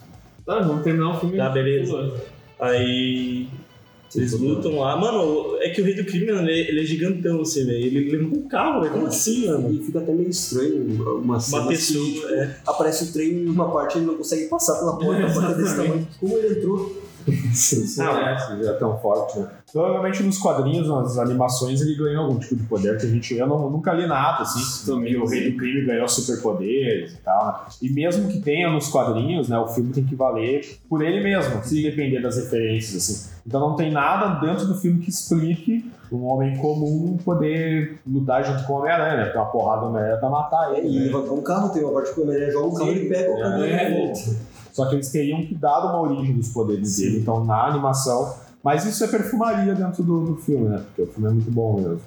[0.44, 1.36] Tá, vamos terminar o filme.
[1.36, 2.14] Tá, beleza.
[2.60, 3.48] Aí.
[4.14, 4.96] Eles lutam lá.
[4.96, 7.78] Mano, é que o rei do crime, mano, ele, ele é gigantão, assim, velho.
[7.86, 8.92] Ele levanta um carro, velho.
[8.92, 9.72] Como assim, mano?
[9.72, 12.02] E fica até meio estranho uma cena Uma pessoa.
[12.04, 12.56] assim, tipo, é.
[12.66, 15.54] aparece o trem em uma parte e ele não consegue passar pela porta, a porta
[15.54, 16.08] desse tamanho.
[16.20, 17.02] Como ele entrou?
[17.24, 19.48] Não, é, se é tão forte, né?
[19.72, 23.34] Provavelmente nos quadrinhos, nas animações, ele ganhou algum tipo de poder que a gente.
[23.36, 24.84] Eu não- nunca li nada, assim.
[24.84, 27.46] Também o Rei do Crime ganhou superpoderes e tal.
[27.46, 27.54] né?
[27.80, 29.56] E mesmo que tenha nos quadrinhos, né?
[29.58, 33.31] O filme tem que valer por ele mesmo, sem depender das referências, assim.
[33.46, 38.64] Então não tem nada dentro do filme que explique um homem comum poder lutar junto
[38.64, 39.24] com o Homem-Aranha, né?
[39.24, 40.88] Porque uma porrada do Homem-Aranha pra matar É, ele.
[40.88, 41.04] e né?
[41.06, 43.32] levantar um carro, tem uma parte que o Homem-Aranha joga o carro e ele pega
[43.32, 43.90] o carro É.
[43.90, 44.20] e volta.
[44.72, 48.34] Só que eles teriam que dar uma origem dos poderes dele, então na animação.
[48.62, 50.78] Mas isso é perfumaria dentro do, do filme, né?
[50.86, 52.00] Porque o filme é muito bom mesmo.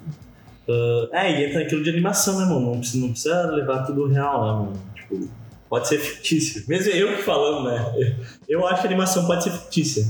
[1.12, 2.72] É, e entra naquilo de animação, né, mano?
[2.72, 4.72] Não precisa, não precisa levar tudo real, né, mano?
[4.94, 5.28] Tipo,
[5.68, 6.64] pode ser fictício.
[6.66, 8.16] Mesmo eu que falando, né?
[8.48, 10.06] Eu acho que a animação pode ser fictícia.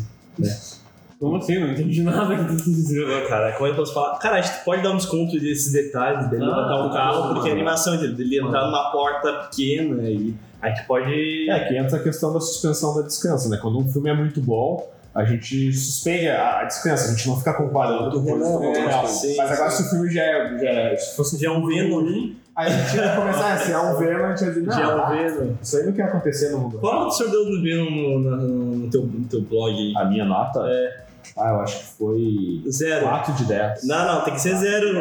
[1.19, 1.59] Como assim?
[1.59, 3.29] Não entendi nada que tu quis dizer.
[3.29, 4.19] Cara, como é que eu posso falar?
[4.19, 7.35] Cara, a gente pode dar um desconto desses detalhes dele Ah, levantar um carro, tá.
[7.35, 8.17] porque é animação, entendeu?
[8.17, 11.51] Dele entrar numa porta pequena e a gente pode.
[11.51, 13.59] É, que entra a questão da suspensão da descrença, né?
[13.61, 17.55] Quando um filme é muito bom, a gente suspende a, a a gente não fica
[17.55, 19.83] comparando com sim, Mas agora sim.
[19.83, 20.59] se o filme já é.
[20.59, 22.01] Já é se fosse Já é um Venom.
[22.01, 24.67] ruim, aí a gente ia começar a se é um Venom, a gente ia dizer,
[24.67, 25.55] não, Já é um ah, Venom.
[25.63, 26.79] isso aí não quer acontecer no mundo.
[26.79, 29.95] Qual o senhor deu do Venom no, no, no teu, no teu blog aí?
[29.97, 30.61] A minha nota?
[30.67, 31.06] É.
[31.37, 33.07] Ah, eu acho que foi Zero.
[33.07, 33.85] 4 de 10.
[33.85, 34.87] Não, não, tem que ser zero.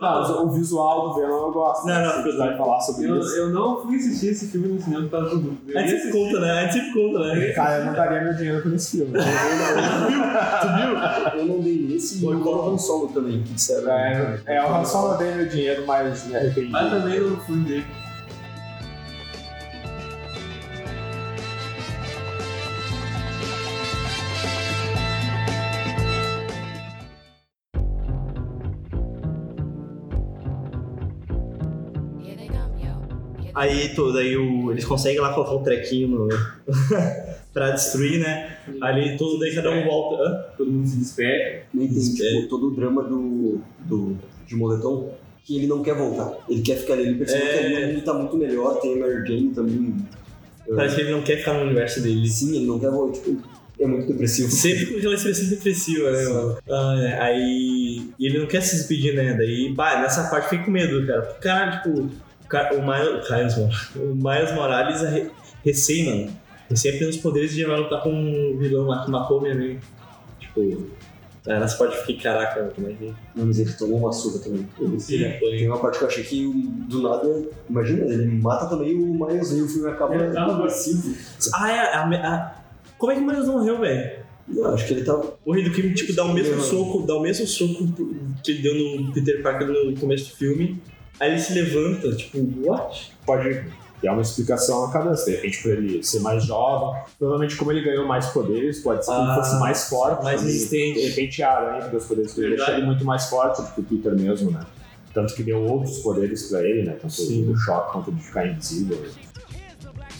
[0.00, 1.86] Não, mas o visual do Venom eu gosto.
[1.86, 2.06] Não, né?
[2.06, 3.36] não, Se quiser falar sobre Eu, isso.
[3.36, 5.56] eu não fui assistir esse filme no cinema por causa do.
[5.66, 6.50] Eu A gente conta, né?
[6.52, 7.46] A gente sempre conta, né?
[7.52, 9.12] Cara, eu não daria meu dinheiro por esse filme.
[11.36, 13.90] Eu não dei nesse e o Han Solo também, que disseram.
[13.92, 16.70] É, é, eu só não dei meu dinheiro, mas me arrependi.
[16.70, 17.86] Mas também não fui dele.
[33.56, 36.28] Aí tô, daí o, eles conseguem lá colocar um trequinho no,
[37.54, 38.58] pra destruir, né?
[38.82, 40.22] Ali todo, daí cada um volta.
[40.22, 40.44] Hã?
[40.58, 41.62] Todo mundo se despede.
[41.72, 45.10] Nem tem tipo, todo o drama do, do, de Moletom,
[45.42, 46.36] que ele não quer voltar.
[46.50, 47.58] Ele quer ficar ali, ele percebe É.
[47.58, 49.96] que ali ele tá muito melhor, tem a Mary Jane também.
[50.74, 52.28] Parece que ele não quer ficar no universo dele.
[52.28, 53.40] Sim, ele não quer voltar, tipo,
[53.78, 54.50] é muito depressivo.
[54.50, 56.58] Sempre com aquela expressão depressiva, né, mano?
[56.68, 57.20] Ah, é.
[57.22, 58.10] Aí.
[58.18, 59.32] E ele não quer se despedir, né?
[59.34, 61.22] Daí, bah, nessa parte eu fiquei com medo, cara.
[61.22, 62.10] Porque, cara, tipo,
[62.74, 63.56] o, Miles,
[63.96, 65.30] o Miles Morales é re-
[65.64, 66.36] recém, mano.
[66.68, 69.54] Recém apenas os poderes e já vai lutar com um vilão lá que matou minha
[69.54, 69.78] mãe.
[70.40, 70.86] Tipo.
[71.46, 73.14] É, nessa parte eu fiquei, caraca, como é que.
[73.36, 74.66] Não, mas ele tomou uma surra também.
[74.80, 75.38] Ele apanha.
[75.58, 76.52] Tem uma parte que eu achei que
[76.88, 81.14] do nada, imagina, ele mata também o Miles e o filme acaba Ele tava agressivo.
[81.54, 81.78] Ah, é.
[81.94, 82.56] A, a-
[82.98, 84.26] como é que o Miles morreu, velho?
[84.48, 85.20] Não, acho que ele tá.
[85.44, 87.86] O Rei do Crime, tipo, dá o mesmo soco, dá o mesmo soco
[88.42, 90.80] que ele deu no Peter Parker no começo do filme.
[91.20, 93.12] Aí ele se levanta, tipo, what?
[93.24, 93.64] Pode
[94.04, 97.82] é uma explicação a cada De repente, por ele ser mais jovem, provavelmente, como ele
[97.82, 100.22] ganhou mais poderes, pode ser que ele Ah, fosse mais forte.
[100.22, 100.54] mais também.
[100.54, 101.00] resistente.
[101.00, 102.66] De repente, a aranha que deu os poderes dele Verdade.
[102.70, 104.60] deixa ele muito mais forte do que o Peter mesmo, né?
[105.14, 106.92] Tanto que deu outros poderes pra ele, né?
[107.00, 107.46] Tanto Sim.
[107.46, 108.96] do choque quanto de ficar invisível.
[108.98, 109.12] Here's
[109.82, 110.12] the black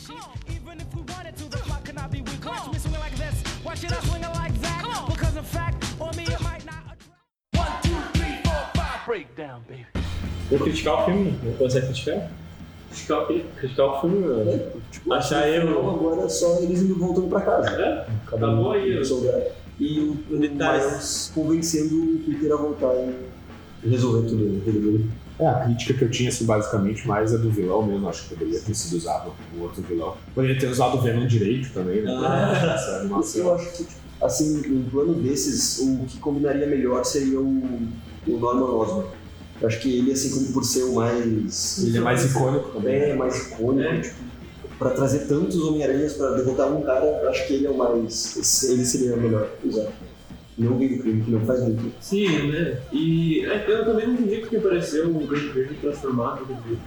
[10.50, 12.30] Vou criticar o filme, não consegue criticar?
[12.90, 13.44] Criticar o quê?
[13.58, 14.60] Criticar o filme, mano.
[14.90, 17.70] Tipo, Achar eu- final, Agora é só eles indo voltando pra casa.
[17.70, 18.06] É?
[18.26, 18.90] Cada Acabou um aí.
[19.78, 20.38] E o, o.
[20.38, 22.94] Miles convencendo o Peter a voltar
[23.84, 25.10] e resolver tudo vida dele.
[25.38, 28.08] É, a crítica que eu tinha, assim, basicamente, mais é do vilão mesmo.
[28.08, 30.14] Acho que poderia ter sido usado o outro vilão.
[30.34, 32.10] Poderia ter usado o Venom direito também, né?
[32.10, 32.72] Ah.
[32.74, 33.54] Essa Eu animação.
[33.54, 33.90] acho que, tipo,
[34.22, 37.44] assim, um plano desses, o que combinaria melhor seria o,
[38.26, 39.08] o Norman Osborn.
[39.60, 41.82] Eu acho que ele, assim, como por ser o mais...
[41.84, 42.94] Ele é mais icônico também.
[42.94, 44.00] É, mais icônico, É.
[44.00, 44.14] tipo,
[44.78, 48.64] pra trazer tantos Homem-Aranhas pra derrotar um cara, eu acho que ele é o mais...
[48.64, 49.88] Ele seria o melhor usar.
[50.58, 51.92] Não o do Crime, que não faz muito.
[52.00, 52.78] Sim, né?
[52.92, 56.46] E é, eu também não entendi porque apareceu o Grande Verde transformado.
[56.46, 56.78] quer dizer.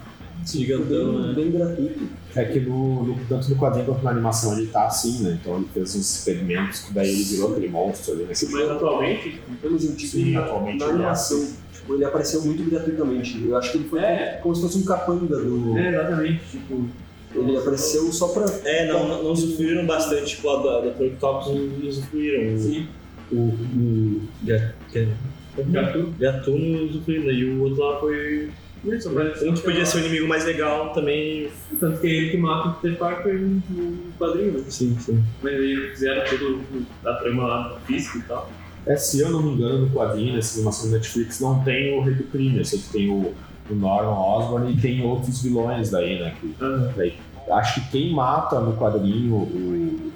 [0.46, 1.34] Gigantão, Bem, né?
[1.34, 2.00] bem gratuito.
[2.36, 5.38] É que no, no- tanto no quadrinho quanto na animação ele tá assim, né?
[5.42, 8.30] Então ele fez uns experimentos que daí ele virou aquele monstro ali, né?
[8.50, 11.54] Mas atualmente, Pelo sentido, atualmente na ele é animação, tipo,
[11.96, 13.44] ele apareceu muito gratuitamente.
[13.48, 14.40] Eu acho que ele foi É.
[14.42, 15.78] como se fosse um capanga do...
[15.78, 16.88] é exatamente, tipo,
[17.36, 18.46] Ele apareceu só pra...
[18.66, 22.56] É, não, não, não usufruíram bastante, tipo, a da, da Talks não usufruíram.
[22.56, 22.88] O, sim,
[23.32, 26.14] o, o Ga- Ga- Gatu.
[26.20, 28.50] Gatuno usufruindo, e o outro lá foi.
[28.86, 31.50] Isso, mas Um que podia ser o inimigo mais legal também.
[31.82, 34.64] Tanto que é ele que mata o Peter Parker no quadrinho, né?
[34.70, 35.22] Sim, sim.
[35.44, 36.62] Mas aí fizeram todo
[37.06, 38.50] a trama lá física e tal.
[38.90, 42.02] É, se eu não me engano, no quadrinho, nessa animação da Netflix, não tem o
[42.02, 42.58] Rei do Crime.
[42.58, 43.34] Eu sei que tem o,
[43.70, 46.36] o Norman Osborn e tem outros vilões daí, né?
[46.42, 46.56] Que,
[46.98, 47.14] daí,
[47.52, 50.12] acho que quem mata no quadrinho o,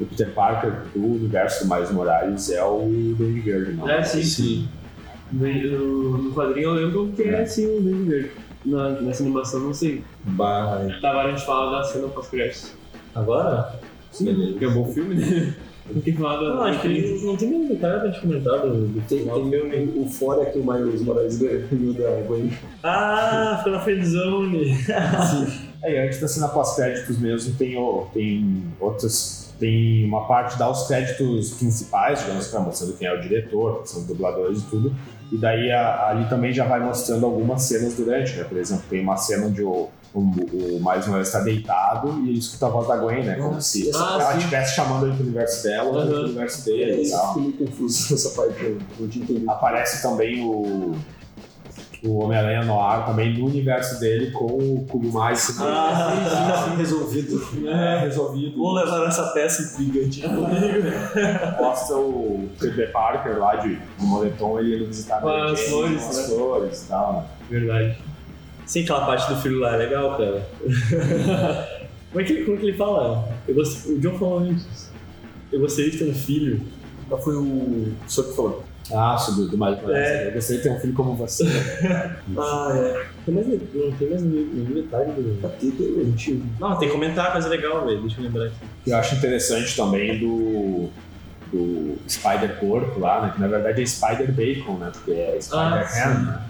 [0.00, 2.80] o Peter Parker do universo do Miles Morales é o
[3.16, 3.88] Duende Verde, não?
[3.88, 4.68] É, sim.
[5.32, 8.30] No, no- no quadrinho eu lembro que é assim o Duende Verde.
[8.66, 10.02] Na, nessa animação não sei.
[10.24, 10.80] Bah.
[11.02, 12.72] Agora a gente fala da cena pós-créditos.
[13.14, 13.80] Agora?
[14.10, 15.54] Sim, que é um bom filme, né?
[15.92, 16.54] Tem que falar da.
[16.54, 19.50] Não, acho que não tem nenhum detalhe pra gente comentar do, do Tem, final do
[19.50, 19.70] filme.
[19.70, 22.52] tem o fora que o Miles Morales ganhou da Gwen.
[22.82, 24.76] Ah, ficou na friendzone.
[25.82, 29.46] É, e antes da cena pós-créditos mesmo, tem, o, tem outras.
[29.58, 33.88] Tem uma parte dá os créditos principais, digamos, pra mostrando quem é o diretor, que
[33.90, 34.94] são os dubladores e tudo.
[35.32, 38.44] E daí a- ali também já vai mostrando algumas cenas durante, né?
[38.44, 42.38] Por exemplo, tem uma cena onde o, o, o Miles Morales está deitado e ele
[42.38, 43.34] escuta a voz da Gwen, né?
[43.36, 46.08] Como se Ah, ela estivesse chamando ele pro universo dela ou Aham.
[46.08, 47.34] pro universo É, dele e isso tal.
[47.34, 49.50] fiquei meio confuso nessa parte, eu não tinha entendido.
[49.50, 50.94] Aparece também o,
[52.04, 57.40] o Homem-Aranha no ar também no universo dele com o cubo mágico Ah, resolvido.
[57.68, 58.56] é, resolvido.
[58.56, 60.48] Vou levar essa peça intrigante comigo.
[61.60, 66.16] Mostra o Peter Parker lá de, de moletom, ele indo visitar Com as flores, as
[66.16, 66.22] né?
[66.34, 67.12] flores e tal.
[67.12, 67.24] né?
[67.50, 67.98] Verdade.
[68.68, 70.46] Sim, aquela parte do filho lá é legal, cara.
[72.12, 73.26] como, é que, como é que ele fala?
[73.48, 73.88] Eu gost...
[73.88, 74.92] O John falou antes.
[75.50, 76.60] Eu gostaria de ter um filho.
[77.08, 78.62] Qual foi o senhor que falou?
[78.92, 79.88] Ah, sobre do Morales.
[79.88, 80.28] É.
[80.28, 81.44] Eu gostaria de ter um filho como você.
[82.36, 83.06] Ah, é.
[83.24, 85.40] Tem mais, não tem mais nenhum detalhe do.
[85.40, 86.44] Tá gente...
[86.60, 88.02] Não, tem que comentar, coisa legal, velho.
[88.02, 88.54] Deixa eu lembrar aqui.
[88.84, 90.90] que eu acho interessante também do,
[91.50, 93.32] do Spider Corpo lá, né?
[93.34, 94.90] Que na verdade é Spider Bacon, né?
[94.92, 96.42] Porque é Spider Ah, Ham, né?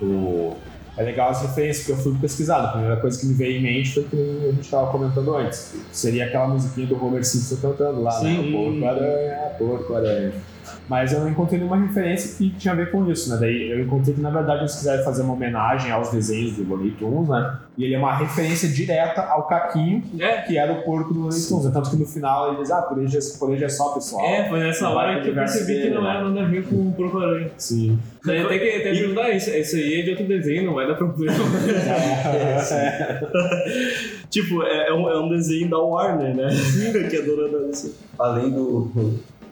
[0.00, 0.56] O,
[0.96, 2.68] é legal as referências, porque eu fui pesquisado.
[2.68, 5.74] A primeira coisa que me veio em mente foi que a gente estava comentando antes.
[5.92, 8.30] Seria aquela musiquinha do Homer Simpson cantando lá, né?
[8.30, 8.48] Sim.
[8.48, 10.32] O porco aranha, porco aranha.
[10.88, 13.38] Mas eu não encontrei nenhuma referência que tinha a ver com isso, né?
[13.40, 16.92] Daí eu encontrei que, na verdade, eles quiseram fazer uma homenagem aos desenhos do Looney
[16.92, 17.58] Tunes, né?
[17.76, 21.42] E ele é uma referência direta ao Caquinho, É, que era o porco do Looney
[21.48, 21.72] Tunes.
[21.72, 24.24] Tanto que no final ele diz, ah, por hoje é, por hoje é só, pessoal.
[24.24, 26.10] é, foi nessa hora que eu percebi que não né?
[26.10, 27.50] era nada a ver com o Porco Aranha.
[27.56, 27.98] Sim.
[28.24, 29.50] Daí até que até perguntar isso.
[29.50, 31.36] Isso aí é de outro desenho, não vai dar problema.
[34.30, 36.48] Tipo, é, é um, é um desenho da Warner, né?
[37.08, 37.66] que é dona da.
[38.18, 38.90] Além do,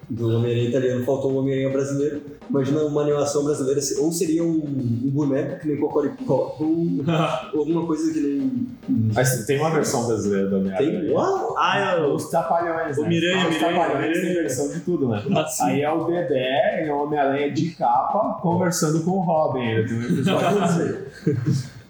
[0.08, 2.22] do Homem-Aranha italiano, faltou um Homem-Aranha brasileiro.
[2.48, 7.04] Imagina uma animação brasileira, ou seria um, um boneco que nem Cocoricó, ou
[7.58, 8.66] alguma coisa que nem...
[9.14, 11.00] Mas tem uma versão brasileira do Homem-Aranha.
[11.00, 11.10] Tem?
[11.10, 11.54] Uau!
[11.58, 12.14] Ah, é o.
[12.14, 13.08] Os Trapalhões, O né?
[13.08, 15.22] Miranha, Ah, Os Trapalhões tem versão de tudo, né?
[15.34, 15.46] Ah.
[15.66, 19.88] Aí é o Dedé, é um Homem-Aranha de capa, conversando com o Robin ainda.
[19.88, 20.96] Tem um episódio assim.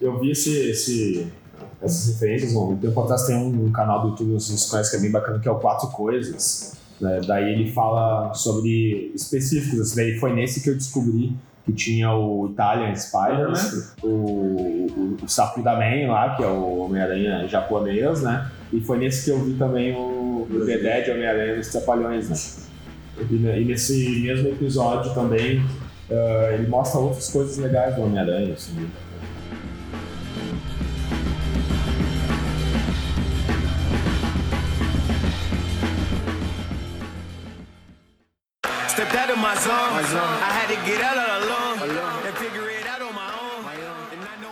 [0.00, 1.26] Eu vi esse, esse,
[1.82, 5.00] essas referências, bom, um tempo atrás tem um canal do YouTube, vocês conhecem, que é
[5.00, 6.74] bem bacana, que é o Quatro Coisas.
[7.00, 7.20] Né?
[7.26, 11.32] Daí ele fala sobre específicos, assim, daí foi nesse que eu descobri
[11.64, 13.84] que tinha o Italian Spider, né?
[14.02, 18.50] o, o, o Sapudaman lá, que é o Homem-Aranha japonês, né?
[18.70, 22.36] E foi nesse que eu vi também o, o The Dead Homem-Aranha dos Trapalhões, né?
[23.30, 25.62] E, e nesse mesmo episódio também
[26.10, 28.86] ah, ele mostra outras coisas legais do Homem-Aranha, assim.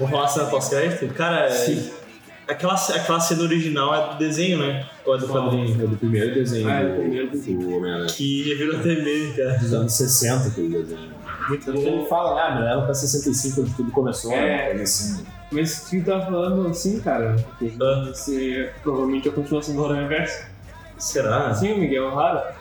[0.02, 1.06] Vou falar cena pós-crédito?
[1.14, 1.90] Cara, é-
[2.48, 4.84] aquela, aquela cena original é do desenho, né?
[5.06, 5.82] Ou é do quadrinho?
[5.82, 7.58] É do primeiro desenho Ah, é do primeiro desenho.
[7.60, 8.06] do Homem-Aranha.
[8.08, 9.58] Que já virou até meme, cara.
[9.58, 11.10] Dos anos 60 aquele desenho.
[11.48, 14.40] Muito que ele fala, ah, me leva pra 65 onde tudo começou, É.
[14.40, 14.66] né?
[14.68, 15.24] Coisa assim.
[15.50, 18.04] Mas tu tá falando assim, cara, que Ah.
[18.04, 20.44] vai ser provavelmente a continuação do Aranha Verso.
[20.98, 21.52] Será?
[21.54, 22.54] Sim, o Miguel O'Hara.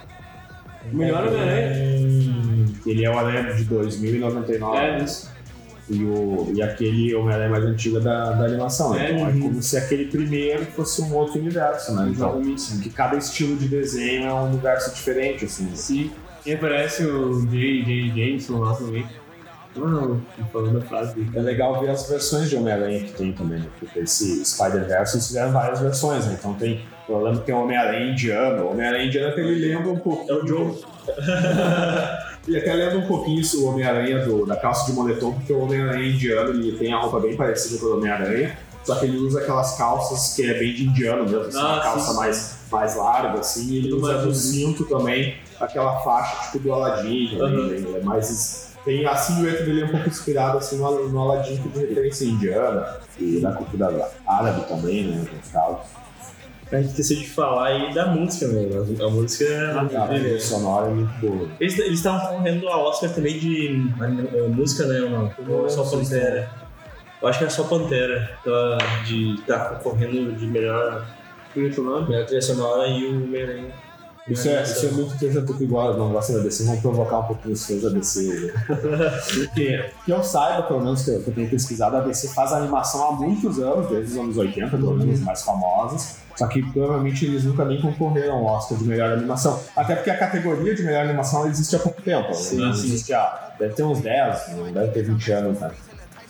[0.92, 2.00] O melhor Homem-Aranha.
[2.00, 4.78] Hum, Ele é o Aranha de 2099.
[4.78, 5.31] É, isso.
[5.92, 8.96] E, o, e aquele Homem-Aranha mais antigo é da, da animação.
[8.96, 9.42] É, então é uhum.
[9.42, 12.10] como se aquele primeiro fosse um outro universo, né?
[12.10, 12.84] Então, Exatamente.
[12.84, 15.70] que cada estilo de desenho é um universo diferente, assim.
[15.76, 16.12] Sim.
[16.46, 17.84] E aparece o J.
[17.84, 18.08] J.
[18.10, 19.06] Jameson lá também.
[19.76, 20.22] Não,
[20.52, 21.30] falando a frase dele.
[21.34, 23.68] É legal ver as versões de Homem-Aranha que tem também, né?
[23.80, 26.36] Porque esse Spider-Verse eles fizeram várias versões, né?
[26.38, 26.86] Então tem.
[27.08, 28.64] Eu lembro que tem o Homem-Aranha indiano.
[28.64, 30.30] O Homem-Aranha indiano até ele lembra um pouco.
[30.32, 30.74] É o Joe.
[32.48, 35.60] Ele até lembra um pouquinho isso, o Homem-Aranha do- da calça de moletom, porque o
[35.62, 39.40] Homem-Aranha indiano ele tem a roupa bem parecida com o Homem-Aranha, só que ele usa
[39.42, 42.18] aquelas calças que é bem de indiano mesmo, assim, Ah, uma calça sim.
[42.18, 44.36] mais, mais larga, assim, e ele usa no bonito.
[44.36, 47.68] cinto também aquela faixa tipo do Aladdin, também, Aham.
[47.92, 48.00] né?
[48.00, 48.72] é mais.
[48.84, 52.26] Tem a silhueta dele é um pouco inspirada assim, no, no Aladdin, que tem referência
[52.26, 55.24] indiana, e da cultura árabe também, né?
[55.32, 55.86] e tal.
[56.72, 58.70] A gente esqueceu de falar aí da música, né?
[58.74, 59.98] A, a música é.
[59.98, 61.50] A trilha sonora é muito boa.
[61.60, 63.68] Eles estavam concorrendo ao Oscar também de
[64.02, 65.02] eh, música, né?
[65.02, 65.34] Ou não?
[65.50, 66.50] Ou só Pantera?
[67.22, 71.06] Eu acho que era só Pantera ela de estar concorrendo de melhor,
[72.08, 73.91] melhor trilha sonora e o Homem-Aranha.
[74.28, 77.24] Isso é, isso é muito interessante, porque igual não gosto da DC, vamos provocar um
[77.24, 78.54] pouquinho os fãs da DC.
[78.68, 82.54] Porque, que eu saiba, pelo menos que eu, que eu tenho pesquisado, a DC faz
[82.54, 86.18] animação há muitos anos, desde os anos 80, pelo menos os mais famosos.
[86.36, 89.60] Só que provavelmente eles nunca nem concorreram ao Oscar de melhor animação.
[89.76, 92.34] Até porque a categoria de melhor animação existe há pouco tempo.
[92.34, 92.70] Sim, né?
[92.70, 95.72] Existe há, deve ter uns 10, não deve ter 20 anos, né?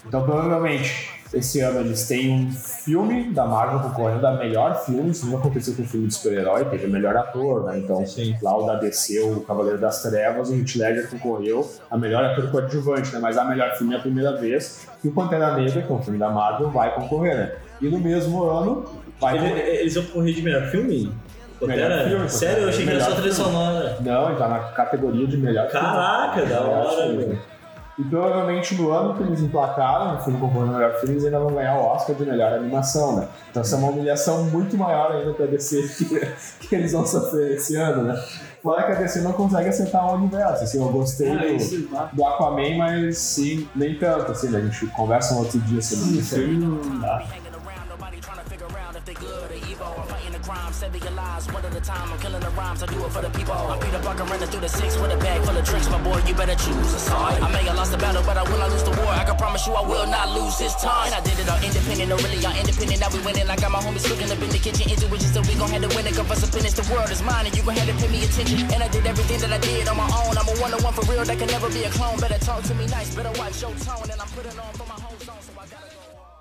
[0.05, 5.25] Então provavelmente esse ano eles têm um filme da Marvel concorrendo a melhor filme, isso
[5.25, 7.77] nunca aconteceu com o filme de super-herói, teve melhor ator, né?
[7.79, 8.35] Então Sim.
[8.41, 12.49] lá o da DC, o Cavaleiro das Trevas, o Heath Ledger concorreu a melhor ator
[12.51, 13.19] coadjuvante, né?
[13.19, 16.01] Mas a melhor filme é a primeira vez que o Pantera Negra, que é um
[16.01, 17.51] filme da Marvel, vai concorrer, né?
[17.81, 18.85] E no mesmo ano
[19.19, 19.75] vai Ele- concorrer.
[19.81, 21.11] Eles vão correr de melhor filme?
[21.61, 22.09] Melhor Pantera?
[22.09, 23.35] filme, Sério, eu achei que era só trilha filme.
[23.51, 23.97] sonora.
[24.01, 25.85] Não, ele tá na categoria de melhor filme.
[25.85, 27.39] Caraca, da Melhor hora, filme.
[28.01, 31.39] E provavelmente no ano que eles emplacaram, o filme concorrendo ao melhor filme, eles ainda
[31.39, 33.27] vão ganhar o Oscar de melhor animação, né?
[33.51, 35.81] Então essa é uma humilhação muito maior ainda pra DC
[36.59, 38.15] que, que eles vão sofrer esse ano, né?
[38.63, 41.87] Fora que a DC não consegue acertar o universo, assim, eu gostei Ah, do, isso,
[41.87, 42.09] tá.
[42.13, 44.59] do Aquaman, mas sim, nem tanto, assim, né?
[44.59, 46.37] A gente conversa um outro dia sobre isso.
[46.37, 46.79] Não
[50.81, 52.09] saving your lives one at a time.
[52.11, 53.53] I'm killing the rhymes, I do it for the people.
[53.53, 55.87] I'm Peter Parker running through the six with a bag full of tricks.
[55.93, 57.39] My boy, you better choose a side.
[57.45, 59.13] I may have lost the battle, but I will not lose the war.
[59.13, 61.05] I can promise you I will not lose this time.
[61.05, 62.97] And I did it all independent, or really all independent.
[62.97, 63.45] Now we winning.
[63.45, 64.89] I got my homies cooking up in the kitchen.
[64.89, 66.17] Intuition said we gon' have to win it.
[66.17, 68.25] Cause us to finish the world is mine, and you gon' have to pay me
[68.25, 68.65] attention.
[68.73, 70.33] And I did everything that I did on my own.
[70.33, 72.17] I'm a one on one for real, that can never be a clone.
[72.17, 74.09] Better talk to me nice, better watch your tone.
[74.09, 74.97] And I'm putting on for my.
[74.97, 75.10] So I